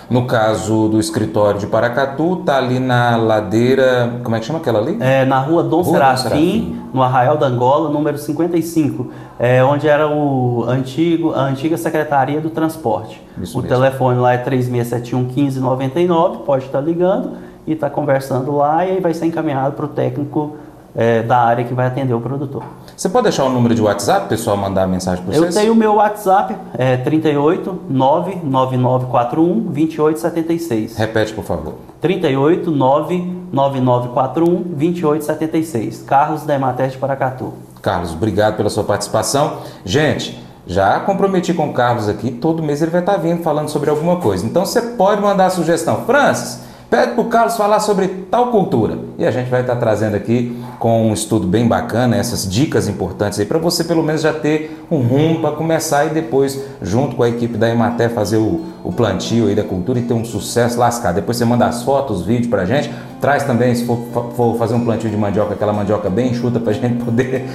No 0.08 0.26
caso 0.26 0.88
do 0.88 0.98
escritório 0.98 1.58
de 1.58 1.66
Paracatu, 1.66 2.36
tá 2.44 2.56
ali 2.56 2.78
na 2.78 3.16
ladeira. 3.16 4.20
Como 4.22 4.34
é 4.36 4.40
que 4.40 4.46
chama 4.46 4.58
aquela 4.58 4.78
ali? 4.78 4.96
É, 5.00 5.24
na 5.24 5.40
rua 5.40 5.62
Dom 5.62 5.82
Rua 5.82 5.94
Serafim, 5.94 6.22
Serafim. 6.22 6.82
no 6.92 7.02
Arraial 7.02 7.36
da 7.36 7.46
Angola, 7.46 7.90
número 7.90 8.18
55, 8.18 9.10
é, 9.38 9.62
onde 9.64 9.88
era 9.88 10.08
o 10.08 10.64
antigo, 10.68 11.32
a 11.32 11.42
antiga 11.42 11.76
Secretaria 11.76 12.40
do 12.40 12.50
Transporte. 12.50 13.20
Isso 13.40 13.58
o 13.58 13.62
mesmo. 13.62 13.76
telefone 13.76 14.18
lá 14.18 14.32
é 14.32 14.38
3671 14.38 15.22
1599, 15.22 16.38
pode 16.44 16.66
estar 16.66 16.80
ligando 16.80 17.32
e 17.66 17.72
estar 17.72 17.90
conversando 17.90 18.56
lá 18.56 18.84
e 18.86 18.92
aí 18.92 19.00
vai 19.00 19.14
ser 19.14 19.26
encaminhado 19.26 19.74
para 19.74 19.84
o 19.84 19.88
técnico 19.88 20.56
é, 20.94 21.22
da 21.22 21.38
área 21.38 21.64
que 21.64 21.74
vai 21.74 21.86
atender 21.86 22.14
o 22.14 22.20
produtor. 22.20 22.62
Você 23.00 23.08
pode 23.08 23.22
deixar 23.22 23.44
o 23.44 23.48
número 23.48 23.74
de 23.74 23.80
WhatsApp, 23.80 24.28
pessoal, 24.28 24.58
mandar 24.58 24.86
mensagem 24.86 25.24
para 25.24 25.34
Eu 25.34 25.40
vocês? 25.40 25.54
tenho 25.54 25.72
o 25.72 25.74
meu 25.74 25.94
WhatsApp, 25.94 26.54
é 26.76 26.98
38 26.98 27.84
99941 27.88 29.60
2876. 29.72 30.98
Repete, 30.98 31.32
por 31.32 31.42
favor. 31.42 31.76
38 32.02 32.70
99941 32.70 34.54
2876. 34.76 36.02
Carlos 36.02 36.42
da 36.42 36.54
Emater 36.54 36.90
de 36.90 36.98
Paracatu. 36.98 37.54
Carlos, 37.80 38.12
obrigado 38.12 38.58
pela 38.58 38.68
sua 38.68 38.84
participação. 38.84 39.60
Gente, 39.82 40.38
Já 40.66 41.00
comprometi 41.00 41.54
com 41.54 41.70
o 41.70 41.72
Carlos 41.72 42.06
aqui, 42.06 42.30
todo 42.30 42.62
mês 42.62 42.82
ele 42.82 42.90
vai 42.90 43.00
estar 43.00 43.16
vindo 43.16 43.42
falando 43.42 43.70
sobre 43.70 43.88
alguma 43.88 44.16
coisa. 44.16 44.44
Então 44.44 44.66
você 44.66 44.82
pode 44.82 45.22
mandar 45.22 45.46
a 45.46 45.50
sugestão. 45.50 46.04
Francis, 46.04 46.60
pede 46.90 47.12
para 47.12 47.20
o 47.22 47.26
Carlos 47.26 47.56
falar 47.56 47.78
sobre 47.78 48.08
tal 48.30 48.50
cultura. 48.50 48.98
E 49.16 49.24
a 49.24 49.30
gente 49.30 49.48
vai 49.48 49.60
estar 49.60 49.76
trazendo 49.76 50.16
aqui 50.16 50.60
com 50.78 51.08
um 51.08 51.14
estudo 51.14 51.46
bem 51.46 51.68
bacana, 51.68 52.16
essas 52.16 52.50
dicas 52.50 52.88
importantes 52.88 53.38
aí, 53.38 53.46
para 53.46 53.58
você 53.58 53.84
pelo 53.84 54.02
menos 54.02 54.22
já 54.22 54.32
ter 54.32 54.84
um 54.90 54.98
rumo 54.98 55.40
para 55.40 55.52
começar 55.52 56.06
e 56.06 56.10
depois, 56.10 56.60
junto 56.82 57.14
com 57.14 57.22
a 57.22 57.28
equipe 57.28 57.56
da 57.56 57.68
Emater, 57.68 58.10
fazer 58.10 58.38
o, 58.38 58.64
o 58.82 58.92
plantio 58.92 59.46
aí 59.46 59.54
da 59.54 59.62
cultura 59.62 60.00
e 60.00 60.02
ter 60.02 60.14
um 60.14 60.24
sucesso 60.24 60.78
lascado. 60.78 61.14
Depois 61.14 61.36
você 61.36 61.44
manda 61.44 61.66
as 61.66 61.82
fotos, 61.82 62.20
os 62.20 62.26
vídeos 62.26 62.48
para 62.48 62.62
a 62.62 62.66
gente 62.66 62.90
Traz 63.20 63.44
também, 63.44 63.74
se 63.74 63.84
for, 63.84 63.98
for, 64.34 64.56
fazer 64.56 64.74
um 64.74 64.82
plantio 64.82 65.10
de 65.10 65.16
mandioca, 65.16 65.52
aquela 65.52 65.74
mandioca 65.74 66.08
bem 66.08 66.30
enxuta 66.30 66.58
para 66.58 66.70
a 66.70 66.72
gente 66.74 67.04
poder 67.04 67.46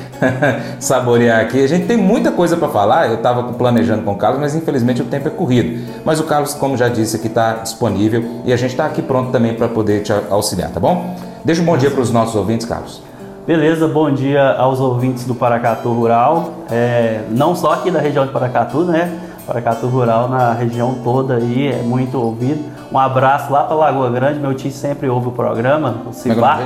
saborear 0.79 1.41
aqui. 1.41 1.63
A 1.63 1.67
gente 1.67 1.87
tem 1.87 1.97
muita 1.97 2.31
coisa 2.31 2.55
para 2.55 2.67
falar, 2.67 3.07
eu 3.07 3.15
estava 3.15 3.53
planejando 3.53 4.03
com 4.03 4.11
o 4.11 4.15
Carlos, 4.15 4.39
mas 4.39 4.53
infelizmente 4.53 5.01
o 5.01 5.05
tempo 5.05 5.27
é 5.27 5.31
corrido. 5.31 5.83
Mas 6.05 6.19
o 6.19 6.23
Carlos, 6.25 6.53
como 6.53 6.77
já 6.77 6.87
disse, 6.87 7.15
aqui 7.15 7.27
está 7.27 7.55
disponível 7.55 8.23
e 8.45 8.53
a 8.53 8.55
gente 8.55 8.71
está 8.71 8.85
aqui 8.85 9.01
pronto 9.01 9.31
também 9.31 9.55
para 9.55 9.67
poder 9.67 10.03
te 10.03 10.13
auxiliar, 10.29 10.69
tá 10.69 10.79
bom? 10.79 11.15
Deixa 11.43 11.63
um 11.63 11.65
bom 11.65 11.77
dia 11.77 11.89
para 11.89 12.01
os 12.01 12.11
nossos 12.11 12.35
ouvintes, 12.35 12.67
Carlos. 12.67 13.01
Beleza, 13.47 13.87
bom 13.87 14.11
dia 14.11 14.53
aos 14.53 14.79
ouvintes 14.79 15.25
do 15.25 15.35
Paracatu 15.35 15.89
Rural, 15.93 16.53
é, 16.69 17.21
não 17.29 17.55
só 17.55 17.73
aqui 17.73 17.91
da 17.91 17.99
região 17.99 18.25
de 18.25 18.31
Paracatu, 18.31 18.83
né? 18.85 19.19
Paracatu 19.45 19.87
Rural 19.87 20.27
na 20.27 20.53
região 20.53 20.95
toda 21.03 21.35
aí 21.35 21.67
é 21.67 21.81
muito 21.81 22.17
ouvido. 22.19 22.63
Um 22.91 22.97
abraço 22.97 23.51
lá 23.51 23.63
para 23.63 23.75
Lagoa 23.75 24.09
Grande, 24.09 24.39
meu 24.39 24.53
tio 24.53 24.71
sempre 24.71 25.09
ouve 25.09 25.27
o 25.27 25.31
programa, 25.31 25.95
o 26.07 26.13
Cibar. 26.13 26.59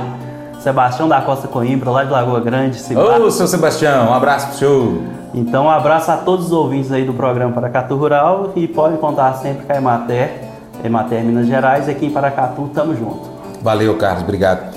Sebastião 0.60 1.08
da 1.08 1.22
Costa 1.22 1.48
Coimbra, 1.48 1.90
lá 1.90 2.04
de 2.04 2.10
Lagoa 2.10 2.40
Grande. 2.40 2.78
Cibar. 2.78 3.20
Ô, 3.20 3.30
seu 3.30 3.46
Sebastião, 3.46 4.10
um 4.10 4.14
abraço 4.14 4.48
pro 4.48 4.56
senhor. 4.56 4.98
Então, 5.32 5.66
um 5.66 5.70
abraço 5.70 6.10
a 6.10 6.16
todos 6.16 6.46
os 6.46 6.52
ouvintes 6.52 6.90
aí 6.90 7.04
do 7.04 7.14
programa 7.14 7.52
Paracatu 7.52 7.96
Rural 7.96 8.52
e 8.56 8.66
podem 8.66 8.98
contar 8.98 9.34
sempre 9.34 9.64
com 9.64 9.72
a 9.72 9.76
Emater, 9.76 10.44
Emater 10.84 11.22
Minas 11.22 11.46
Gerais, 11.46 11.88
aqui 11.88 12.06
em 12.06 12.10
Paracatu, 12.10 12.68
tamo 12.74 12.94
junto. 12.96 13.30
Valeu, 13.62 13.96
Carlos, 13.96 14.22
obrigado. 14.22 14.74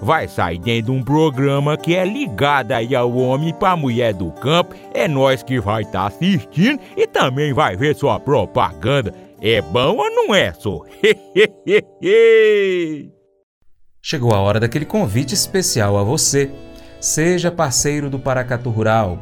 vai 0.00 0.26
sair 0.28 0.58
dentro 0.58 0.92
de 0.92 0.98
um 0.98 1.02
programa 1.02 1.76
que 1.76 1.94
é 1.94 2.04
ligado 2.04 2.72
aí 2.72 2.94
ao 2.94 3.12
homem 3.16 3.52
para 3.54 3.72
a 3.72 3.76
mulher 3.76 4.14
do 4.14 4.30
campo. 4.32 4.74
É 4.94 5.06
nós 5.06 5.42
que 5.42 5.60
vai 5.60 5.82
estar 5.82 6.00
tá 6.00 6.06
assistindo 6.06 6.80
e 6.96 7.06
também 7.06 7.52
vai 7.52 7.76
ver 7.76 7.94
sua 7.94 8.18
propaganda. 8.18 9.14
É 9.40 9.60
bom 9.62 9.96
ou 9.96 10.10
não 10.10 10.34
é, 10.34 10.52
só? 10.52 10.80
Chegou 14.02 14.32
a 14.32 14.40
hora 14.40 14.58
daquele 14.60 14.84
convite 14.84 15.34
especial 15.34 15.98
a 15.98 16.02
você. 16.02 16.50
Seja 17.00 17.50
parceiro 17.50 18.10
do 18.10 18.18
Paracatu 18.18 18.70
Rural. 18.70 19.18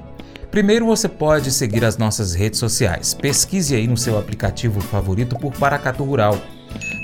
Primeiro 0.51 0.87
você 0.87 1.09
pode 1.09 1.53
seguir 1.53 1.85
as 1.85 1.97
nossas 1.99 2.35
redes 2.35 2.59
sociais. 2.59 3.13
Pesquise 3.15 3.75
aí 3.77 3.87
no 3.87 3.97
seu 3.97 4.19
aplicativo 4.19 4.81
favorito 4.81 5.39
por 5.39 5.53
Paracatu 5.53 6.03
Rural. 6.05 6.37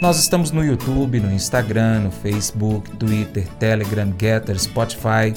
Nós 0.01 0.19
estamos 0.19 0.51
no 0.51 0.65
YouTube, 0.65 1.21
no 1.21 1.33
Instagram, 1.33 2.01
no 2.01 2.11
Facebook, 2.11 2.91
Twitter, 2.97 3.47
Telegram, 3.59 4.13
Getter, 4.19 4.59
Spotify, 4.59 5.33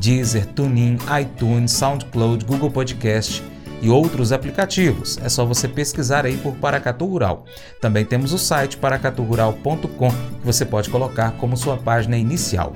Deezer, 0.00 0.46
TuneIn, 0.46 0.98
iTunes, 1.20 1.72
SoundCloud, 1.72 2.44
Google 2.44 2.70
Podcast 2.70 3.42
e 3.82 3.90
outros 3.90 4.32
aplicativos. 4.32 5.18
É 5.22 5.28
só 5.28 5.44
você 5.44 5.68
pesquisar 5.68 6.24
aí 6.24 6.36
por 6.38 6.54
Paracatu 6.54 7.06
Rural. 7.06 7.44
Também 7.80 8.04
temos 8.04 8.32
o 8.32 8.38
site 8.38 8.76
paracaturural.com 8.76 10.10
que 10.10 10.44
você 10.44 10.64
pode 10.64 10.90
colocar 10.90 11.32
como 11.32 11.56
sua 11.56 11.76
página 11.76 12.16
inicial. 12.16 12.72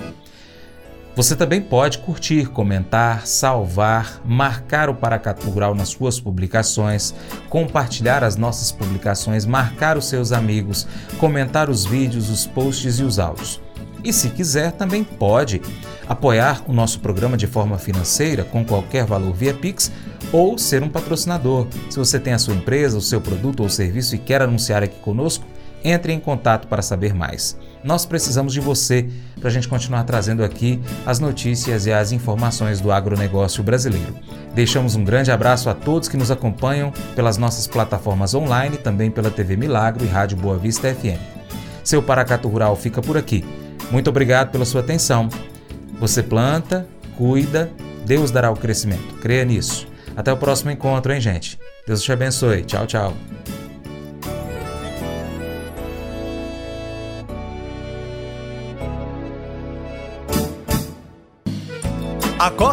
Você 1.17 1.35
também 1.35 1.61
pode 1.61 1.99
curtir, 1.99 2.47
comentar, 2.47 3.27
salvar, 3.27 4.21
marcar 4.25 4.89
o 4.89 4.95
Paracatu 4.95 5.51
Rural 5.51 5.75
nas 5.75 5.89
suas 5.89 6.21
publicações, 6.21 7.13
compartilhar 7.49 8.23
as 8.23 8.37
nossas 8.37 8.71
publicações, 8.71 9.45
marcar 9.45 9.99
os 9.99 10.09
seus 10.09 10.31
amigos, 10.31 10.87
comentar 11.19 11.69
os 11.69 11.85
vídeos, 11.85 12.31
os 12.31 12.47
posts 12.47 13.01
e 13.01 13.03
os 13.03 13.19
áudios. 13.19 13.61
E 14.05 14.13
se 14.13 14.31
quiser, 14.31 14.73
também 14.73 15.05
pode 15.05 15.61
apoiar 16.09 16.63
o 16.67 16.73
nosso 16.73 17.01
programa 17.01 17.37
de 17.37 17.47
forma 17.47 17.77
financeira 17.77 18.45
com 18.45 18.65
qualquer 18.65 19.05
valor 19.05 19.33
via 19.35 19.53
Pix 19.53 19.93
ou 20.33 20.57
ser 20.57 20.83
um 20.83 20.89
patrocinador. 20.89 21.67
Se 21.91 21.99
você 21.99 22.19
tem 22.19 22.33
a 22.33 22.39
sua 22.39 22.55
empresa, 22.55 22.97
o 22.97 23.03
seu 23.03 23.21
produto 23.21 23.63
ou 23.63 23.69
serviço 23.69 24.15
e 24.15 24.19
quer 24.19 24.43
anunciar 24.43 24.83
aqui 24.83 24.99
conosco, 25.01 25.45
entre 25.85 26.13
em 26.13 26.21
contato 26.21 26.67
para 26.67 26.83
saber 26.83 27.15
mais. 27.15 27.59
Nós 27.83 28.05
precisamos 28.05 28.53
de 28.53 28.61
você 28.61 29.09
para 29.39 29.49
a 29.49 29.53
gente 29.53 29.69
continuar 29.69 30.05
trazendo 30.05 30.45
aqui 30.45 30.81
as 31.07 31.19
notícias 31.19 31.87
e 31.87 31.93
as 31.93 32.13
informações 32.13 32.81
do 32.81 32.93
agronegócio 32.93 33.63
brasileiro. 33.63 34.15
Deixamos 34.55 34.97
um 34.97 35.05
grande 35.05 35.31
abraço 35.31 35.71
a 35.71 35.75
todos 35.75 36.09
que 36.09 36.17
nos 36.17 36.31
acompanham 36.31 36.93
pelas 37.15 37.37
nossas 37.39 37.67
plataformas 37.67 38.35
online, 38.35 38.77
também 38.77 39.11
pela 39.11 39.31
TV 39.31 39.57
Milagro 39.57 40.05
e 40.05 40.09
Rádio 40.09 40.37
Boa 40.37 40.59
Vista 40.59 40.93
FM. 40.95 41.21
Seu 41.83 42.03
Paracato 42.03 42.49
Rural 42.49 42.77
fica 42.77 43.01
por 43.01 43.17
aqui. 43.17 43.45
Muito 43.91 44.11
obrigado 44.11 44.51
pela 44.51 44.65
sua 44.65 44.81
atenção. 44.81 45.29
Você 45.99 46.23
planta, 46.23 46.87
cuida, 47.17 47.71
Deus 48.05 48.31
dará 48.31 48.51
o 48.51 48.57
crescimento. 48.57 49.15
Creia 49.21 49.45
nisso. 49.45 49.87
Até 50.17 50.33
o 50.33 50.37
próximo 50.37 50.71
encontro, 50.71 51.13
hein, 51.13 51.21
gente? 51.21 51.59
Deus 51.87 52.03
te 52.03 52.13
abençoe. 52.13 52.63
Tchau, 52.63 52.87
tchau. 52.87 53.15